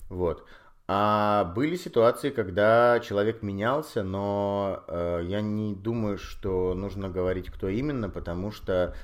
[0.08, 0.44] Вот.
[0.86, 7.68] А были ситуации, когда человек менялся, но э, я не думаю, что нужно говорить, кто
[7.68, 8.94] именно, потому что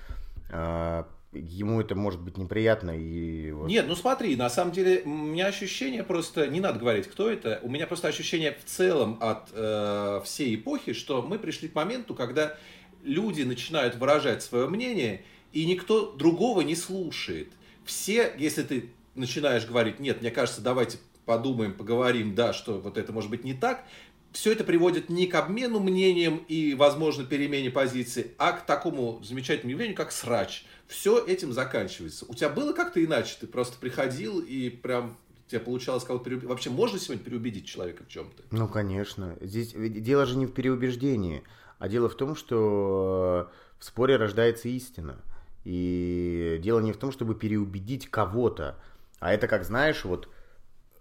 [0.51, 2.91] э, ему это может быть неприятно.
[2.91, 3.69] И вот...
[3.69, 7.61] Нет, ну смотри, на самом деле у меня ощущение просто, не надо говорить, кто это,
[7.63, 12.15] у меня просто ощущение в целом от э, всей эпохи, что мы пришли к моменту,
[12.15, 12.57] когда
[13.03, 17.49] люди начинают выражать свое мнение, и никто другого не слушает.
[17.85, 23.13] Все, если ты начинаешь говорить, нет, мне кажется, давайте подумаем, поговорим, да, что вот это
[23.13, 23.85] может быть не так,
[24.33, 29.73] все это приводит не к обмену мнением и, возможно, перемене позиции, а к такому замечательному
[29.73, 30.65] явлению, как срач.
[30.87, 32.25] Все этим заканчивается.
[32.29, 33.37] У тебя было как-то иначе?
[33.41, 35.17] Ты просто приходил и прям
[35.49, 36.49] тебе получалось кого-то переубедить.
[36.51, 38.43] Вообще можно сегодня переубедить человека в чем-то?
[38.51, 39.37] Ну, конечно.
[39.41, 41.43] Здесь дело же не в переубеждении,
[41.79, 45.21] а дело в том, что в споре рождается истина.
[45.65, 48.81] И дело не в том, чтобы переубедить кого-то,
[49.19, 50.29] а это как, знаешь, вот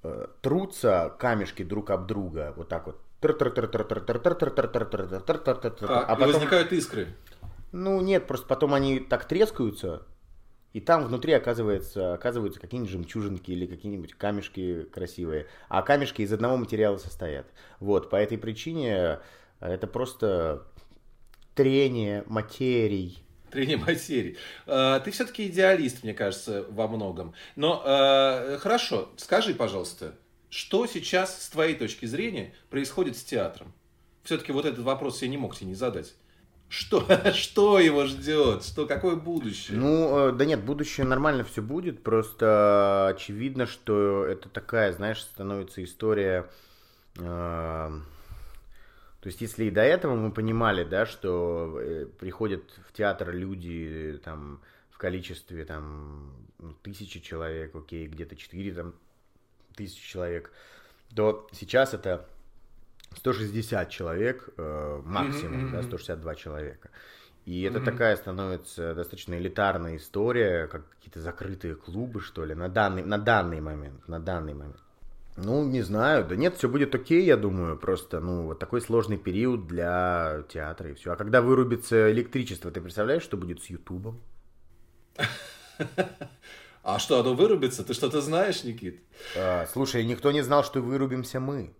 [0.01, 3.01] Э, трутся камешки друг об друга, вот так вот.
[5.87, 6.33] А, потом...
[6.33, 7.07] возникают искры.
[7.71, 10.03] Ну нет, просто потом они так трескаются,
[10.73, 15.47] и там внутри оказывается, оказываются какие-нибудь жемчужинки или какие-нибудь камешки красивые.
[15.67, 17.47] А камешки из одного материала состоят.
[17.79, 19.19] Вот, по этой причине
[19.59, 20.63] это просто
[21.55, 24.37] трение материй Трение материи.
[24.67, 27.33] А, ты все-таки идеалист, мне кажется, во многом.
[27.55, 27.79] Но
[28.59, 30.13] хорошо, скажи, пожалуйста,
[30.49, 33.73] что сейчас, с твоей точки зрения, происходит с театром?
[34.23, 36.15] Все-таки вот этот вопрос я не мог тебе не задать.
[36.67, 38.63] Что, что его ждет?
[38.63, 39.77] Что, какое будущее?
[39.77, 42.03] Ну, э, да нет, будущее нормально все будет.
[42.03, 46.49] Просто очевидно, что это такая, знаешь, становится история
[47.17, 47.89] э,
[49.21, 54.19] то есть, если и до этого мы понимали, да, что э, приходят в театр люди
[54.23, 58.93] там в количестве там ну, тысячи человек, окей, где-то четыре там
[59.79, 60.51] тысячи человек,
[61.15, 62.27] то сейчас это
[63.15, 65.71] 160 человек э, максимум, mm-hmm.
[65.71, 66.89] да, 162 человека.
[67.45, 67.85] И это mm-hmm.
[67.85, 73.61] такая становится достаточно элитарная история, как какие-то закрытые клубы, что ли, на данный, на данный
[73.61, 74.77] момент, на данный момент.
[75.37, 76.25] Ну, не знаю.
[76.27, 77.77] Да нет, все будет окей, я думаю.
[77.77, 81.13] Просто, ну, вот такой сложный период для театра и все.
[81.13, 84.19] А когда вырубится электричество, ты представляешь, что будет с Ютубом?
[86.83, 87.83] А что, оно вырубится?
[87.83, 89.01] Ты что-то знаешь, Никит?
[89.35, 91.73] А, слушай, никто не знал, что вырубимся мы.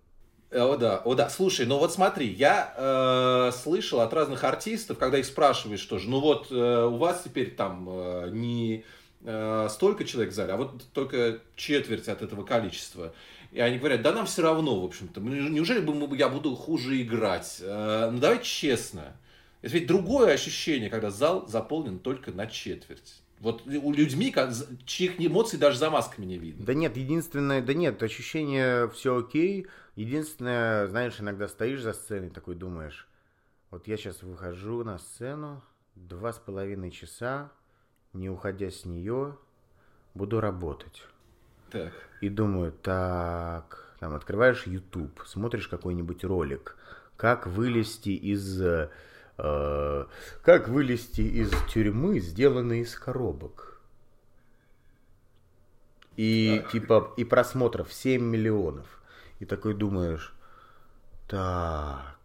[0.51, 1.29] Э, о да, о да.
[1.29, 6.09] Слушай, ну вот смотри, я э, слышал от разных артистов, когда их спрашиваешь, что же,
[6.09, 8.83] ну вот э, у вас теперь там э, не
[9.23, 13.13] э, столько человек в зале, а вот только четверть от этого количества.
[13.51, 17.59] И они говорят, да нам все равно, в общем-то, неужели бы я буду хуже играть?
[17.61, 19.15] Э, ну давай честно.
[19.61, 23.21] Это ведь другое ощущение, когда зал заполнен только на четверть.
[23.39, 24.35] Вот у людьми,
[24.85, 26.65] чьих эмоций даже за масками не видно.
[26.65, 29.67] Да нет, единственное, да нет, ощущение все окей.
[29.95, 33.07] Единственное, знаешь, иногда стоишь за сценой, такой думаешь,
[33.71, 35.61] вот я сейчас выхожу на сцену,
[35.95, 37.51] два с половиной часа,
[38.13, 39.37] не уходя с нее,
[40.13, 41.03] буду работать.
[41.71, 41.93] Так.
[42.19, 46.75] И думаю, так, там открываешь YouTube, смотришь какой-нибудь ролик,
[47.15, 48.89] как вылезти из Э,
[49.39, 53.81] как вылезти из тюрьмы, сделанной из коробок.
[56.17, 59.01] И типа и просмотров 7 миллионов.
[59.39, 60.33] И такой думаешь,
[61.27, 62.17] так.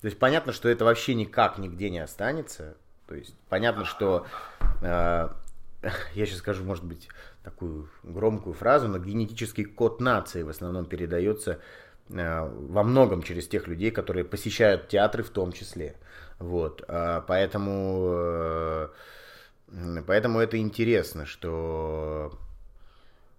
[0.00, 2.76] То есть понятно, что это вообще никак нигде не останется.
[3.06, 4.26] То есть понятно, что
[4.80, 4.84] э,
[6.14, 7.08] я сейчас скажу, может быть,
[7.44, 13.68] такую громкую фразу, но генетический код нации в основном передается Э, во многом через тех
[13.68, 15.96] людей, которые посещают театры в том числе.
[16.38, 18.88] Вот, а, поэтому, э,
[20.06, 22.32] поэтому это интересно, что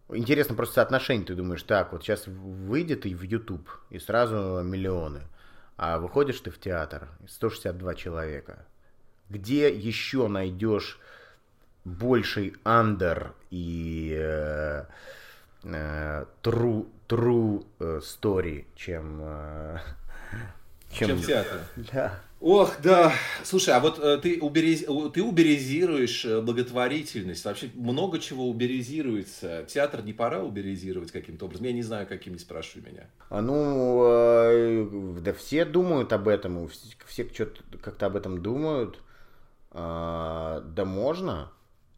[0.10, 1.26] интересно просто соотношение.
[1.26, 5.22] Ты думаешь, так, вот сейчас выйдет и в YouTube, и сразу миллионы.
[5.78, 8.66] А выходишь ты в театр, 162 человека.
[9.30, 11.00] Где еще найдешь
[11.84, 14.86] больший андер и э,
[15.64, 19.78] э, true, true э, story, чем, э,
[20.92, 21.08] чем...
[21.10, 21.60] чем театр.
[21.92, 22.20] Да.
[22.40, 23.14] Ох, да.
[23.44, 24.86] Слушай, а вот э, ты, уберез...
[25.14, 27.44] ты уберизируешь благотворительность.
[27.44, 29.66] Вообще много чего уберизируется.
[29.68, 31.68] Театр не пора уберизировать каким-то образом?
[31.68, 33.10] Я не знаю, каким, не спрашивай меня.
[33.30, 36.70] А ну, э, да все думают об этом.
[37.06, 39.00] Все что-то как-то об этом думают.
[39.72, 41.52] А, да можно.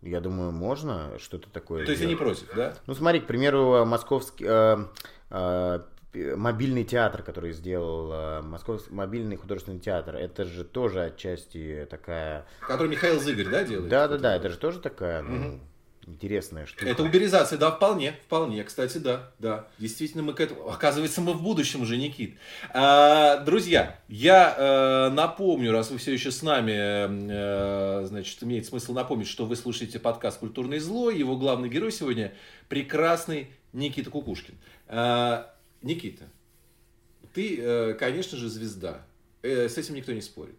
[0.04, 1.86] Я думаю, можно что-то такое.
[1.86, 2.74] То есть они против, да?
[2.88, 4.86] Ну, смотри, к примеру, московский э,
[5.30, 5.80] э,
[6.36, 12.46] мобильный театр, который сделал э, Московский мобильный художественный театр, это же тоже отчасти такая.
[12.62, 13.89] Который Михаил Зыгорь, да, делает?
[13.89, 15.22] Да, да, да, это же тоже такая.
[15.22, 15.60] Ну,
[16.08, 16.86] интересная штука.
[16.88, 19.68] Это уберизация, да, вполне, вполне, кстати, да, да.
[19.78, 20.70] Действительно, мы к этому...
[20.70, 22.38] Оказывается, мы в будущем уже, Никит.
[22.74, 28.94] А, друзья, я э, напомню, раз вы все еще с нами, э, значит, имеет смысл
[28.94, 31.18] напомнить, что вы слушаете подкаст «Культурный злой».
[31.18, 32.34] Его главный герой сегодня
[32.70, 34.56] прекрасный Никита Кукушкин.
[34.88, 36.26] А, Никита,
[37.34, 39.02] ты, э, конечно же, звезда.
[39.42, 40.56] С этим никто не спорит.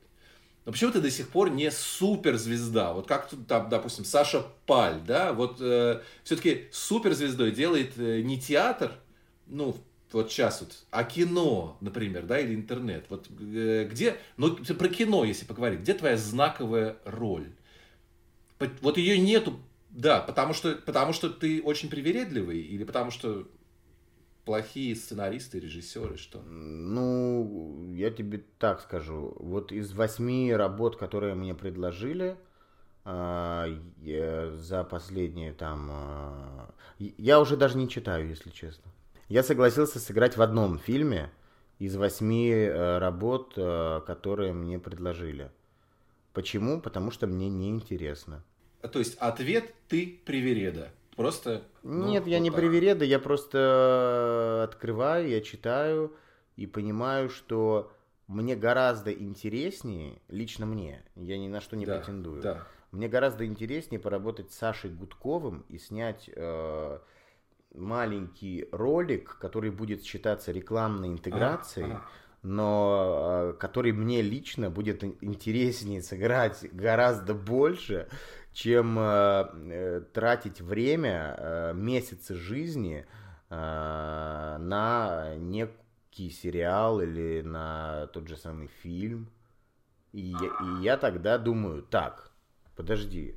[0.64, 2.94] Но почему ты до сих пор не суперзвезда?
[2.94, 5.32] Вот как тут, там, допустим, Саша Паль, да?
[5.32, 8.92] Вот э, все-таки суперзвездой делает э, не театр,
[9.46, 9.76] ну,
[10.10, 13.04] вот сейчас вот, а кино, например, да, или интернет.
[13.10, 17.50] Вот э, где, ну, про кино, если поговорить, где твоя знаковая роль?
[18.80, 23.46] Вот ее нету, да, потому что, потому что ты очень привередливый или потому что
[24.44, 26.40] плохие сценаристы, режиссеры, что?
[26.42, 29.34] Ну, я тебе так скажу.
[29.38, 32.36] Вот из восьми работ, которые мне предложили
[33.04, 33.66] а,
[34.56, 35.88] за последние там...
[35.90, 38.90] А, я уже даже не читаю, если честно.
[39.28, 41.30] Я согласился сыграть в одном фильме
[41.78, 45.50] из восьми э, работ, э, которые мне предложили.
[46.32, 46.80] Почему?
[46.80, 48.44] Потому что мне неинтересно.
[48.92, 50.90] То есть ответ ты привереда.
[51.16, 51.62] Просто...
[51.82, 52.58] Ну, Нет, вот я не так.
[52.58, 56.14] привереда, я просто э, открываю, я читаю
[56.56, 57.92] и понимаю, что
[58.26, 62.66] мне гораздо интереснее, лично мне, я ни на что не да, претендую, да.
[62.90, 66.98] мне гораздо интереснее поработать с Сашей Гудковым и снять э,
[67.74, 72.08] маленький ролик, который будет считаться рекламной интеграцией, ага, ага.
[72.42, 78.08] но э, который мне лично будет интереснее сыграть гораздо больше,
[78.54, 83.04] чем э, э, тратить время, э, месяцы жизни
[83.50, 89.28] э, на некий сериал или на тот же самый фильм.
[90.12, 92.30] И, и я тогда думаю, так,
[92.76, 93.36] подожди,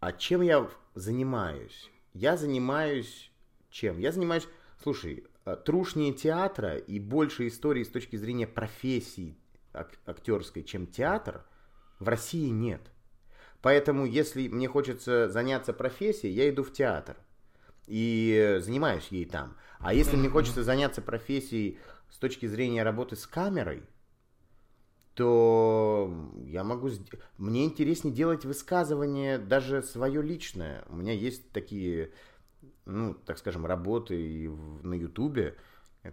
[0.00, 1.88] а чем я занимаюсь?
[2.12, 3.30] Я занимаюсь
[3.70, 3.98] чем?
[4.00, 4.48] Я занимаюсь,
[4.82, 9.38] слушай, э, трушнее театра и больше истории с точки зрения профессии
[9.72, 11.46] актерской, чем театр,
[12.00, 12.91] в России нет.
[13.62, 17.16] Поэтому, если мне хочется заняться профессией, я иду в театр
[17.86, 19.56] и занимаюсь ей там.
[19.78, 21.78] А если мне хочется заняться профессией
[22.10, 23.82] с точки зрения работы с камерой,
[25.14, 26.10] то
[26.44, 26.90] я могу...
[27.38, 30.84] Мне интереснее делать высказывание даже свое личное.
[30.88, 32.12] У меня есть такие,
[32.84, 34.48] ну, так скажем, работы
[34.82, 35.56] на Ютубе,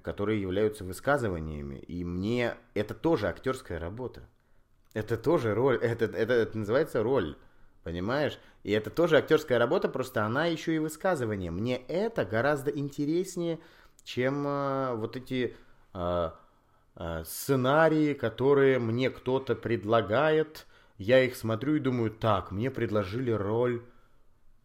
[0.03, 1.78] которые являются высказываниями.
[1.78, 4.28] И мне это тоже актерская работа.
[4.93, 7.38] Это тоже роль, это, это, это называется роль.
[7.89, 8.37] Понимаешь?
[8.61, 11.49] И это тоже актерская работа, просто она еще и высказывание.
[11.49, 13.57] Мне это гораздо интереснее,
[14.03, 15.57] чем э, вот эти
[15.95, 16.29] э,
[16.95, 20.67] э, сценарии, которые мне кто-то предлагает.
[20.99, 23.81] Я их смотрю и думаю, так, мне предложили роль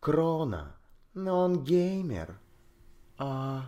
[0.01, 0.77] Крона,
[1.15, 2.39] но он геймер.
[3.17, 3.67] А...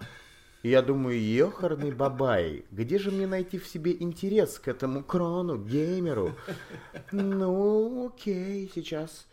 [0.66, 5.64] И я думаю, ехарный бабай, где же мне найти в себе интерес к этому крону,
[5.64, 6.32] геймеру?
[7.12, 9.28] Ну, окей, сейчас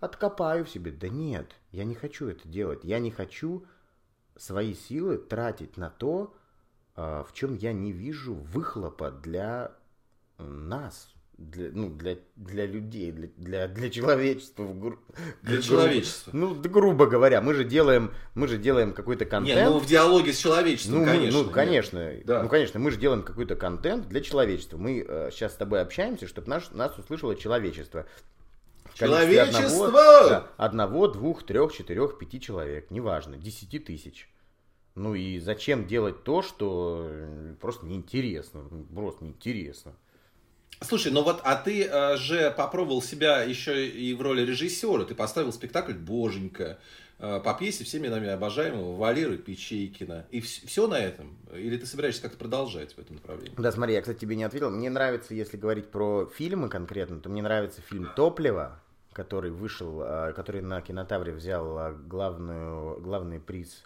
[0.00, 0.90] откопаю в себе.
[0.90, 2.84] Да нет, я не хочу это делать.
[2.84, 3.66] Я не хочу
[4.34, 6.34] свои силы тратить на то,
[6.94, 9.72] а, в чем я не вижу выхлопа для
[10.38, 14.66] нас, для, ну, для, для людей, для, для, для человечества.
[14.66, 14.96] Для,
[15.42, 16.32] для человечества.
[16.34, 19.56] Ну, грубо говоря, мы же делаем, мы же делаем какой-то контент.
[19.56, 21.38] Нет, ну в диалоге с человечеством, ну, конечно.
[21.38, 22.42] Мы, ну, конечно, да.
[22.42, 24.78] ну, конечно, мы же делаем какой-то контент для человечества.
[24.78, 28.06] Мы э, сейчас с тобой общаемся, чтобы наш, нас услышало человечество.
[28.94, 29.86] Человечество!
[29.86, 34.28] Одного, да, одного, двух, трех, четырех, пяти человек, неважно, десяти тысяч.
[34.96, 39.94] Ну и зачем делать то, что э, просто неинтересно, просто неинтересно.
[40.80, 45.04] Слушай, ну вот, а ты э, же попробовал себя еще и в роли режиссера.
[45.04, 46.78] Ты поставил спектакль «Боженька»
[47.18, 50.26] э, по пьесе всеми нами обожаемого Валеры Печейкина.
[50.30, 51.36] И вс- все на этом?
[51.52, 53.54] Или ты собираешься как-то продолжать в этом направлении?
[53.56, 54.70] Да, смотри, я, кстати, тебе не ответил.
[54.70, 58.80] Мне нравится, если говорить про фильмы конкретно, то мне нравится фильм «Топливо»,
[59.12, 63.82] который вышел, э, который на Кинотавре взял э, главную, главный приз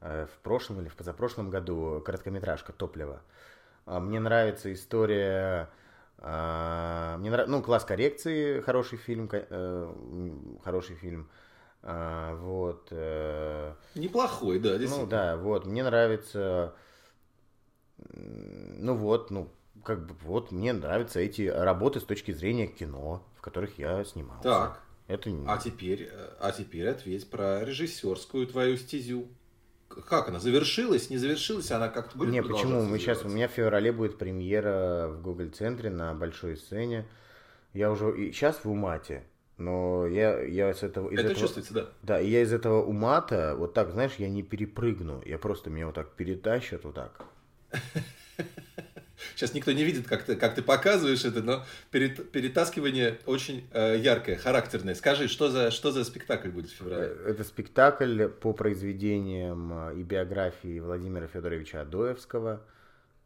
[0.00, 3.20] в прошлом или в позапрошлом году, короткометражка «Топливо».
[3.84, 5.68] А мне нравится история
[6.20, 9.92] мне нравится, ну, класс коррекции, хороший фильм, э,
[10.62, 11.30] хороший фильм.
[11.82, 12.88] А, вот.
[12.90, 15.64] Э, Неплохой, да, Ну да, вот.
[15.64, 16.74] Мне нравится,
[18.14, 19.50] ну вот, ну
[19.82, 24.42] как бы вот мне нравятся эти работы с точки зрения кино, в которых я снимался.
[24.42, 24.82] Так.
[25.06, 25.30] Это...
[25.48, 29.26] А теперь, э, а теперь ответь про режиссерскую твою стезю
[30.06, 32.82] как она завершилась, не завершилась, она как-то будет Не, почему?
[32.82, 37.06] Мы сейчас, у меня в феврале будет премьера в Google центре на большой сцене.
[37.72, 39.24] Я уже и сейчас в Умате,
[39.56, 41.08] но я, я с этого...
[41.10, 41.88] Из Это этого, чувствуется, да.
[42.02, 45.22] Да, и я из этого Умата, вот так, знаешь, я не перепрыгну.
[45.24, 47.24] Я просто меня вот так перетащат вот так.
[49.34, 53.98] Сейчас никто не видит, как ты, как ты показываешь это, но перет, перетаскивание очень э,
[53.98, 54.94] яркое, характерное.
[54.94, 57.06] Скажи, что за, что за спектакль будет в феврале?
[57.06, 62.62] Э, это спектакль по произведениям э, и биографии Владимира Федоровича Адоевского.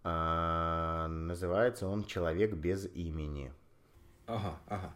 [0.07, 3.53] А, называется он «Человек без имени».
[4.27, 4.95] Ага, ага.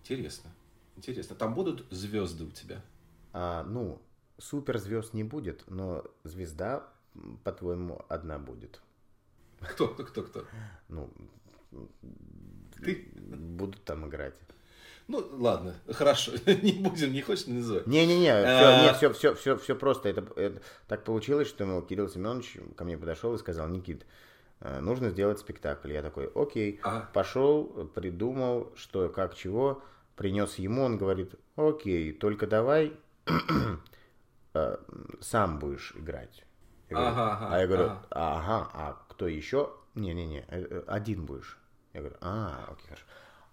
[0.00, 0.50] Интересно.
[0.96, 1.36] Интересно.
[1.36, 2.82] Там будут звезды у тебя?
[3.32, 4.00] А, ну,
[4.38, 6.88] суперзвезд не будет, но звезда,
[7.44, 8.80] по-твоему, одна будет.
[9.70, 10.44] Кто, кто, кто, кто?
[10.88, 11.10] Ну,
[12.82, 14.34] ты будут там играть.
[15.08, 17.86] Ну, ладно, хорошо, не будем, не хочешь называть.
[17.86, 18.94] Не-не-не, а...
[18.94, 20.08] все, все, все, все просто.
[20.08, 24.06] Это, это так получилось, что ну, Кирилл Семенович ко мне подошел и сказал, Никит,
[24.60, 25.92] э, нужно сделать спектакль.
[25.92, 27.10] Я такой, окей, ага.
[27.12, 29.82] пошел, придумал, что, как, чего,
[30.16, 32.92] принес ему, он говорит, окей, только давай
[34.54, 34.76] э,
[35.20, 36.44] сам будешь играть.
[36.88, 38.00] Я говорю, ага, ага, а я говорю, ага.
[38.10, 39.70] ага, а кто еще?
[39.94, 41.58] Не-не-не, э, э, один будешь.
[41.92, 43.04] Я говорю, а, окей, хорошо.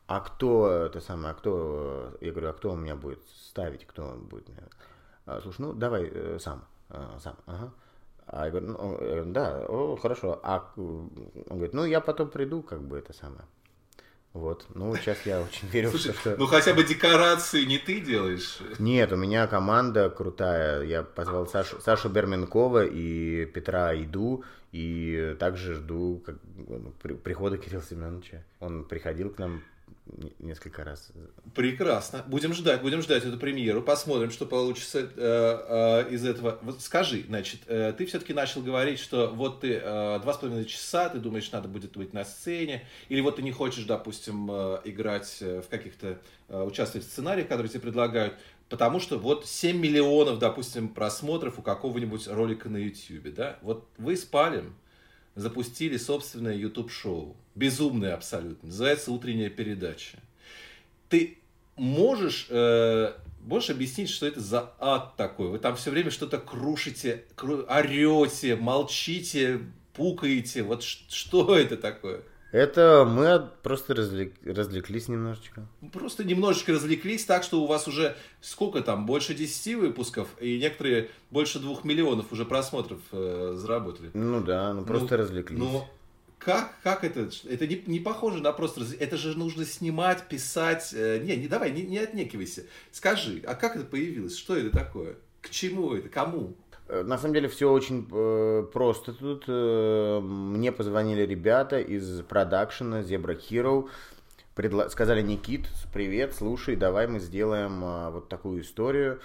[0.07, 4.15] А кто это самое, а кто, я говорю, а кто у меня будет ставить, кто
[4.15, 4.63] будет меня?
[5.25, 6.63] А, слушай, ну давай э, сам,
[7.19, 7.71] сам, ага.
[8.25, 10.39] А я говорю, ну, да, о, хорошо.
[10.43, 11.09] А он
[11.49, 13.43] говорит, ну я потом приду, как бы это самое.
[14.33, 14.67] Вот.
[14.75, 16.35] Ну, сейчас я очень верю Слушай, что...
[16.37, 18.59] Ну, хотя бы декорации не ты делаешь.
[18.77, 20.83] Нет, у меня команда крутая.
[20.83, 24.43] Я позвал Сашу, Сашу Берменкова и Петра Иду.
[24.71, 28.43] И также жду как, ну, прихода Кирилла Семеновича.
[28.59, 29.63] Он приходил к нам
[30.39, 31.11] несколько раз.
[31.55, 32.23] Прекрасно.
[32.27, 33.81] Будем ждать, будем ждать эту премьеру.
[33.81, 36.59] Посмотрим, что получится э, э, из этого.
[36.61, 40.65] Вот скажи, значит, э, ты все-таки начал говорить, что вот ты э, два с половиной
[40.65, 44.81] часа, ты думаешь, надо будет быть на сцене, или вот ты не хочешь, допустим, э,
[44.85, 48.33] играть э, в каких-то, участвовать в сценариях, которые тебе предлагают,
[48.69, 53.59] потому что вот 7 миллионов, допустим, просмотров у какого-нибудь ролика на YouTube, да?
[53.61, 54.63] Вот вы спали
[55.39, 57.35] запустили собственное YouTube-шоу.
[57.55, 58.67] Безумное абсолютно.
[58.67, 60.19] Называется «Утренняя передача».
[61.09, 61.39] Ты
[61.75, 65.49] можешь, э, можешь объяснить, что это за ад такой?
[65.49, 69.61] Вы там все время что-то крушите, кру- орете, молчите,
[69.93, 70.63] пукаете.
[70.63, 72.21] Вот что это такое?
[72.51, 74.33] Это мы просто развлек...
[74.43, 75.67] развлеклись немножечко.
[75.93, 81.09] Просто немножечко развлеклись так, что у вас уже сколько там, больше 10 выпусков, и некоторые
[81.29, 84.09] больше двух миллионов уже просмотров э, заработали.
[84.13, 85.59] Ну да, ну просто ну, развлеклись.
[85.59, 85.87] Ну,
[86.39, 87.29] как, как это?
[87.47, 88.81] Это не, не похоже на просто...
[88.99, 90.91] Это же нужно снимать, писать.
[90.93, 92.63] Э, не, не давай, не, не отнекивайся.
[92.91, 94.37] Скажи, а как это появилось?
[94.37, 95.17] Что это такое?
[95.41, 96.09] К чему это?
[96.09, 96.55] Кому?
[96.89, 99.45] Э, на самом деле все очень э, просто тут.
[99.47, 103.87] Э, мне позвонили ребята из продакшена Zebra Hero.
[104.55, 109.19] Предла- сказали, Никит, привет, слушай, давай мы сделаем э, вот такую историю.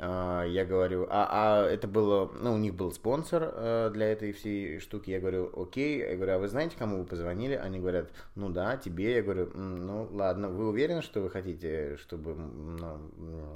[0.00, 1.26] А, я говорю, а,
[1.64, 5.10] а это было, ну, у них был спонсор для этой всей штуки.
[5.10, 5.98] Я говорю, окей.
[5.98, 7.54] Я говорю, а вы знаете, кому вы позвонили?
[7.54, 9.16] Они говорят, ну да, тебе.
[9.16, 13.00] Я говорю, ну ладно, вы уверены, что вы хотите, чтобы, ну,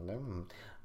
[0.04, 0.18] да?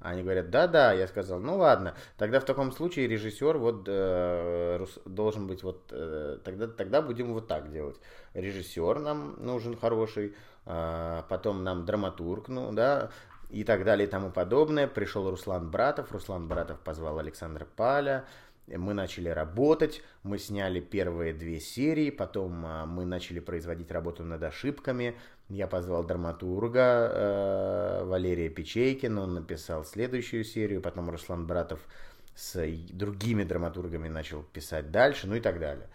[0.00, 5.48] Они говорят, да-да, я сказал, ну ладно, тогда в таком случае режиссер вот э, должен
[5.48, 7.96] быть вот, э, тогда, тогда будем вот так делать.
[8.34, 10.36] Режиссер нам нужен хороший,
[10.66, 13.10] э, потом нам драматург, ну да,
[13.50, 14.86] и так далее и тому подобное.
[14.86, 18.24] Пришел Руслан Братов, Руслан Братов позвал Александра Паля,
[18.76, 24.42] мы начали работать, мы сняли первые две серии, потом а, мы начали производить работу над
[24.42, 25.16] ошибками.
[25.48, 31.80] Я позвал драматурга э, Валерия Печейкина, он написал следующую серию, потом Руслан Братов
[32.36, 35.88] с другими драматургами начал писать дальше, ну и так далее.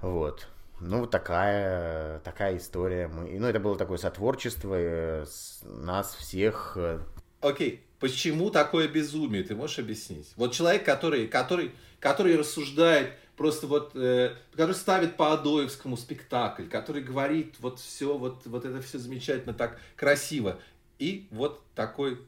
[0.00, 0.46] Вот.
[0.80, 3.08] Ну, вот такая, такая история.
[3.08, 5.24] Мы, ну, это было такое сотворчество э,
[5.64, 6.74] нас всех.
[6.76, 7.00] Э.
[7.40, 7.78] Окей, okay.
[7.98, 9.42] почему такое безумие?
[9.42, 10.32] Ты можешь объяснить?
[10.36, 17.02] Вот человек, который, который, который рассуждает просто вот, э, который ставит по Адоевскому спектакль, который
[17.02, 20.58] говорит вот все, вот, вот это все замечательно, так красиво.
[20.98, 22.18] И вот такой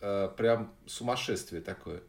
[0.00, 2.02] э, прям сумасшествие такое.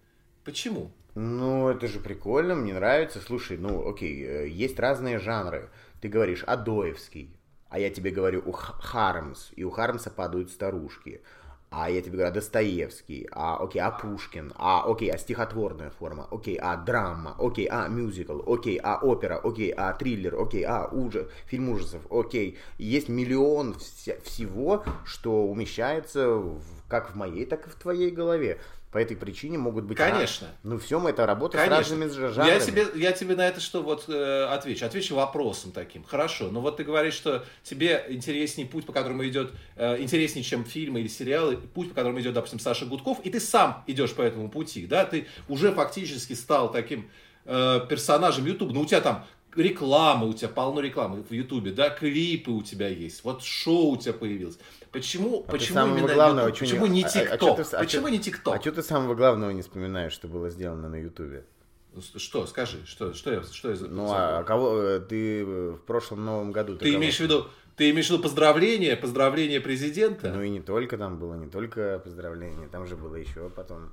[0.44, 0.92] Почему?
[1.14, 3.20] Ну, это же прикольно, мне нравится.
[3.20, 5.70] Слушай, ну, окей, э, есть разные жанры.
[6.02, 7.32] Ты говоришь Адоевский,
[7.70, 11.22] а я тебе говорю у Хармс, и у Хармса падают старушки.
[11.70, 16.26] А я тебе говорю, а Достоевский, а окей, а Пушкин, а окей, а стихотворная форма,
[16.32, 21.28] окей, а драма, окей, а мюзикл, окей, а опера, окей, а триллер, окей, а ужас,
[21.46, 22.58] фильм ужасов, окей.
[22.78, 28.60] Есть миллион вся, всего, что умещается в, как в моей, так и в твоей голове
[28.92, 29.98] по этой причине могут быть...
[29.98, 30.48] Конечно.
[30.48, 30.56] Раз...
[30.64, 31.76] Ну, все мы это работа Конечно.
[31.76, 32.48] с разными жанрами.
[32.48, 34.86] Я тебе, я тебе на это что вот э, отвечу?
[34.86, 36.04] Отвечу вопросом таким.
[36.04, 40.64] Хорошо, но вот ты говоришь, что тебе интереснее путь, по которому идет, э, интереснее, чем
[40.64, 44.22] фильмы или сериалы, путь, по которому идет, допустим, Саша Гудков, и ты сам идешь по
[44.22, 45.06] этому пути, да?
[45.06, 47.10] Ты уже фактически стал таким
[47.44, 48.72] э, персонажем YouTube.
[48.72, 49.26] Ну, у тебя там
[49.58, 53.98] реклама, у тебя полно рекламы в Ютубе, да, клипы у тебя есть, вот шоу у
[53.98, 54.58] тебя появилось.
[54.92, 56.60] Почему, а почему именно главного, YouTube?
[56.60, 57.42] Почему не ТикТок?
[57.42, 58.56] А, а, а, почему не ТикТок?
[58.56, 61.46] А что ты самого главного не вспоминаешь, что было сделано на Ютубе?
[61.94, 66.26] Ну, что, скажи, что, что я, что я Ну, а кого э, ты в прошлом
[66.26, 66.78] Новом году...
[66.78, 70.32] Ты, ты имеешь в виду, ты имеешь в виду поздравления, поздравления президента?
[70.32, 73.92] Ну и не только там было, не только поздравления, там же было еще потом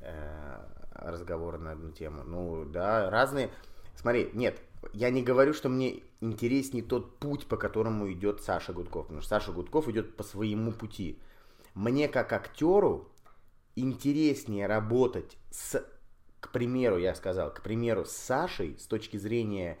[0.00, 0.58] э,
[0.94, 2.22] разговор на одну тему.
[2.24, 3.50] Ну да, разные.
[3.96, 4.58] Смотри, нет,
[4.92, 9.30] я не говорю, что мне интереснее тот путь, по которому идет Саша Гудков, потому что
[9.30, 11.18] Саша Гудков идет по своему пути.
[11.74, 13.10] Мне как актеру
[13.76, 15.84] интереснее работать с,
[16.40, 19.78] к примеру, я сказал, к примеру, с Сашей с точки зрения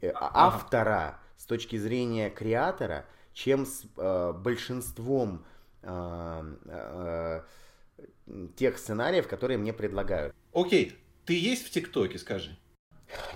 [0.00, 5.44] э, автора, с точки зрения креатора, чем с э, большинством
[5.82, 7.42] э, э,
[8.56, 10.34] тех сценариев, которые мне предлагают.
[10.52, 12.58] Окей, ты есть в ТикТоке, скажи?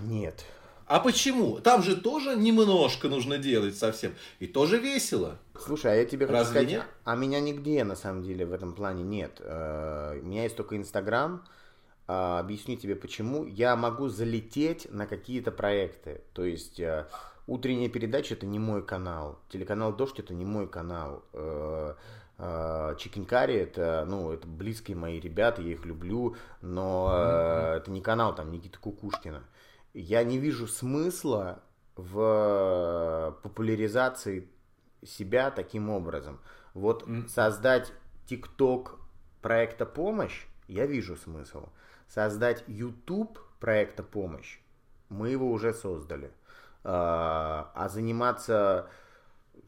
[0.01, 0.45] Нет.
[0.87, 1.61] А почему?
[1.61, 4.14] Там же тоже немножко нужно делать совсем.
[4.39, 5.39] И тоже весело.
[5.59, 6.85] Слушай, а я тебе хочу сказать, нет?
[7.05, 9.41] а меня нигде на самом деле в этом плане нет.
[9.41, 11.45] Э, у меня есть только Инстаграм.
[12.07, 13.47] А, объясню тебе почему.
[13.47, 16.20] Я могу залететь на какие-то проекты.
[16.35, 17.07] То есть э,
[17.47, 19.39] утренняя передача это не мой канал.
[19.49, 21.22] Телеканал Дождь это не мой канал.
[21.32, 21.95] Э,
[22.99, 27.76] Чикенкари это, ну, это близкие мои ребята, я их люблю, но mm-hmm.
[27.76, 29.45] это не канал там Никиты Кукушкина
[29.95, 31.63] я не вижу смысла
[31.97, 34.49] в популяризации
[35.05, 36.41] себя таким образом.
[36.75, 37.29] Вот mm.
[37.29, 37.93] создать
[38.29, 38.99] TikTok
[39.41, 41.69] проекта помощь, я вижу смысл.
[42.09, 44.59] Создать YouTube проекта помощь,
[45.09, 46.31] мы его уже создали.
[46.83, 48.91] А, а заниматься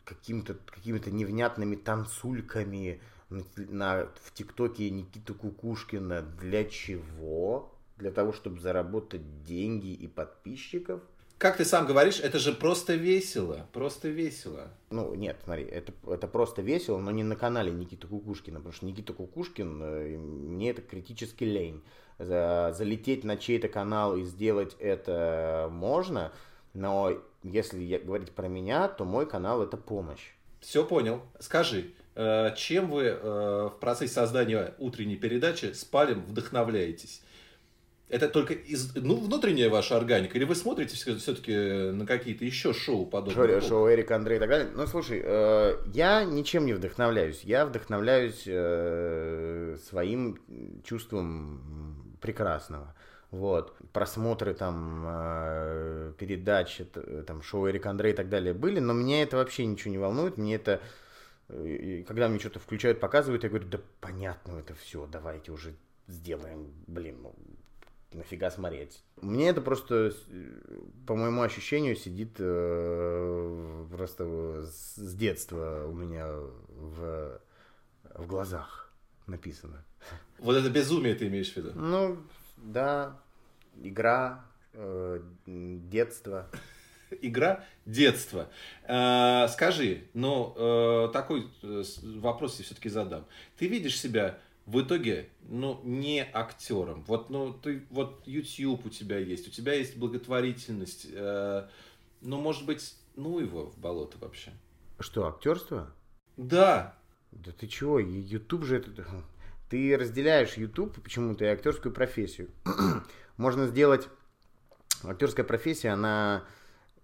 [0.04, 3.00] каким-то какими-то невнятными танцульками
[3.30, 7.75] на, на, в ТикТоке Никиты Кукушкина для чего?
[7.98, 11.00] Для того, чтобы заработать деньги и подписчиков.
[11.38, 14.68] Как ты сам говоришь, это же просто весело, просто весело.
[14.88, 18.86] Ну, нет, смотри, это, это просто весело, но не на канале Никиты Кукушкина, потому что
[18.86, 21.82] Никита Кукушкин, э, мне это критически лень.
[22.18, 26.32] За, залететь на чей-то канал и сделать это можно,
[26.72, 30.32] но если говорить про меня, то мой канал это помощь.
[30.60, 31.20] Все понял.
[31.38, 37.22] Скажи, э, чем вы э, в процессе создания утренней передачи с Палем вдохновляетесь?
[38.08, 40.38] Это только из, ну, внутренняя ваша органика?
[40.38, 43.60] Или вы смотрите все-таки на какие-то еще шоу подобные?
[43.60, 44.68] Шоу, шоу Эрик Андрей и так далее.
[44.72, 47.42] Ну, слушай, э, я ничем не вдохновляюсь.
[47.42, 50.38] Я вдохновляюсь э, своим
[50.84, 52.94] чувством прекрасного.
[53.32, 53.76] Вот.
[53.92, 56.82] Просмотры там э, передач,
[57.26, 60.38] там шоу Эрик Андрей и так далее были, но меня это вообще ничего не волнует.
[60.38, 60.80] Мне это
[61.48, 65.76] и когда мне что-то включают, показывают, я говорю, да понятно это все, давайте уже
[66.08, 67.34] сделаем, блин, ну,
[68.16, 69.02] нафига смотреть.
[69.20, 70.12] Мне это просто,
[71.06, 77.40] по моему ощущению, сидит э, просто с детства у меня в,
[78.14, 78.90] в глазах
[79.26, 79.84] написано.
[80.38, 81.72] Вот это безумие ты имеешь в виду?
[81.74, 82.18] Ну,
[82.56, 83.20] да,
[83.82, 86.48] игра, э, детство.
[87.22, 88.48] Игра детства.
[88.82, 93.26] Э, скажи, ну, э, такой э, вопрос я все-таки задам.
[93.56, 97.04] Ты видишь себя в итоге, ну, не актером.
[97.06, 101.06] Вот, ну, ты, вот YouTube у тебя есть, у тебя есть благотворительность.
[101.12, 101.68] Э,
[102.20, 104.50] ну, может быть, ну его в болото вообще.
[104.98, 105.94] Что, актерство?
[106.36, 106.96] Да.
[107.30, 109.06] Да ты чего, YouTube же это...
[109.68, 112.50] Ты разделяешь YouTube почему-то и актерскую профессию.
[113.36, 114.08] Можно сделать...
[115.02, 116.44] Актерская профессия, она...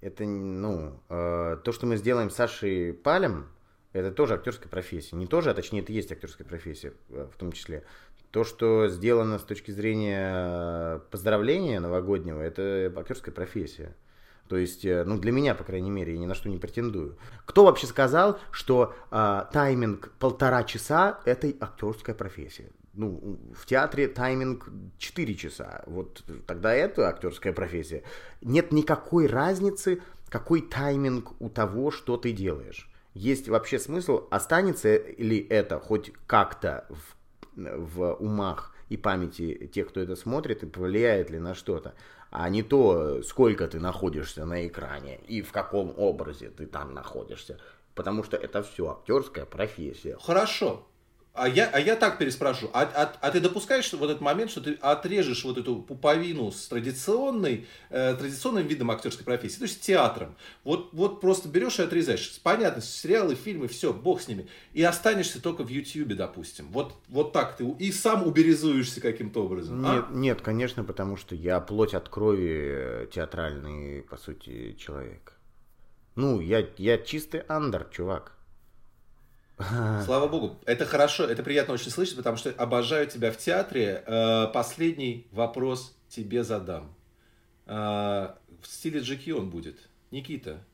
[0.01, 3.49] Это, ну, э, то, что мы сделаем с Сашей Палем,
[3.93, 5.17] это тоже актерская профессия.
[5.17, 7.85] Не тоже, а точнее это есть актерская профессия э, в том числе.
[8.31, 13.95] То, что сделано с точки зрения поздравления новогоднего, это актерская профессия.
[14.49, 17.19] То есть, э, ну, для меня, по крайней мере, я ни на что не претендую.
[17.45, 22.71] Кто вообще сказал, что э, тайминг полтора часа– это актерская профессия?
[22.95, 24.69] Ну, в театре тайминг
[24.99, 25.83] 4 часа.
[25.87, 28.03] Вот тогда это актерская профессия.
[28.43, 35.47] Нет никакой разницы, какой тайминг у того, что ты делаешь есть вообще смысл, останется ли
[35.51, 37.17] это хоть как-то в,
[37.57, 41.95] в умах и памяти тех, кто это смотрит, и повлияет ли на что-то,
[42.31, 47.59] а не то, сколько ты находишься на экране и в каком образе ты там находишься.
[47.95, 50.17] Потому что это все актерская профессия.
[50.19, 50.87] Хорошо.
[51.35, 54.61] А я, а я так переспрашиваю, а, а, а ты допускаешь вот этот момент, что
[54.61, 60.35] ты отрежешь вот эту пуповину с традиционной, э, традиционным видом актерской профессии, то есть театром.
[60.63, 62.39] Вот, вот просто берешь и отрезаешь.
[62.43, 64.47] Понятно, сериалы, фильмы, все, бог с ними.
[64.75, 66.69] И останешься только в Ютьюбе, допустим.
[66.71, 69.87] Вот, вот так ты и сам уберезуешься каким-то образом.
[69.87, 69.95] А?
[69.95, 70.13] Нет, а?
[70.13, 75.33] нет, конечно, потому что я плоть от крови театральный, по сути, человек.
[76.15, 78.37] Ну, я, я чистый андер, чувак.
[80.05, 80.59] Слава богу.
[80.65, 84.03] Это хорошо, это приятно очень слышать, потому что обожаю тебя в театре.
[84.07, 86.95] Э, последний вопрос тебе задам.
[87.67, 89.79] Э, в стиле Джеки он будет.
[90.11, 90.65] Никита,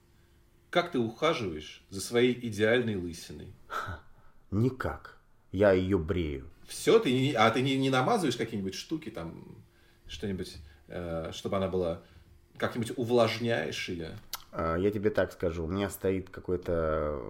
[0.70, 3.53] как ты ухаживаешь за своей идеальной лысиной?
[4.51, 5.18] Никак.
[5.53, 6.49] Я ее брею.
[6.66, 9.45] Все, ты не, а ты не, не намазываешь какие-нибудь штуки, там,
[10.07, 10.57] что-нибудь,
[10.89, 12.03] э, чтобы она была,
[12.57, 14.16] как-нибудь увлажняешь ее?
[14.53, 17.20] Я тебе так скажу, у меня стоит какой-то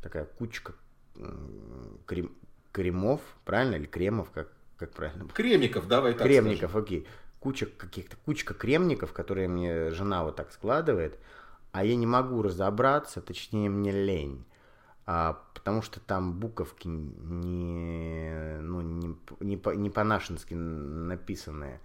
[0.00, 0.74] такая кучка
[2.06, 2.32] крем,
[2.72, 5.28] кремов, правильно, или кремов, как, как правильно?
[5.28, 6.84] Кремников, давай так Кремников, скажем.
[6.84, 7.06] окей.
[7.40, 11.18] Куча каких-то, кучка кремников, которые мне жена вот так складывает,
[11.70, 14.44] а я не могу разобраться, точнее мне лень.
[15.06, 21.80] А, потому что там буковки не, ну, не, не, по, не по-нашенски написанные.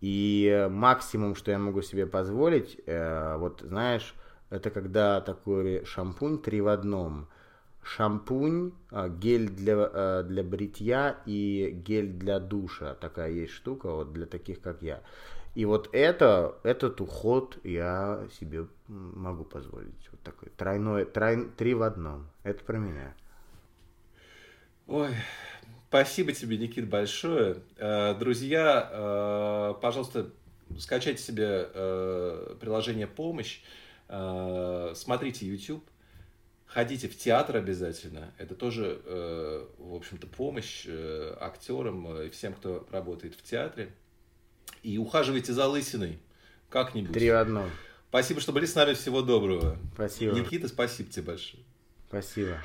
[0.00, 4.14] И максимум, что я могу себе позволить, э, вот знаешь,
[4.50, 7.28] это когда такой шампунь три в одном–
[7.82, 12.94] шампунь, а, гель для, а, для бритья и гель для душа.
[12.94, 15.02] Такая есть штука вот для таких, как я.
[15.54, 20.08] И вот это, этот уход я себе могу позволить.
[20.10, 22.26] Вот такой тройной, трой, три в одном.
[22.42, 23.14] Это про меня.
[24.86, 25.10] Ой,
[25.88, 27.58] спасибо тебе, Никит, большое.
[27.76, 30.30] Э, друзья, э, пожалуйста,
[30.78, 33.60] скачайте себе э, приложение «Помощь»,
[34.08, 35.82] смотрите YouTube,
[36.72, 38.32] Ходите в театр обязательно.
[38.38, 43.92] Это тоже, э, в общем-то, помощь э, актерам и всем, кто работает в театре.
[44.82, 46.18] И ухаживайте за лысиной
[46.70, 47.12] как-нибудь.
[47.12, 47.70] Три в одном.
[48.08, 48.94] Спасибо, что были с нами.
[48.94, 49.76] Всего доброго.
[49.94, 50.32] Спасибо.
[50.32, 51.62] Никита, спасибо тебе большое.
[52.08, 52.58] Спасибо.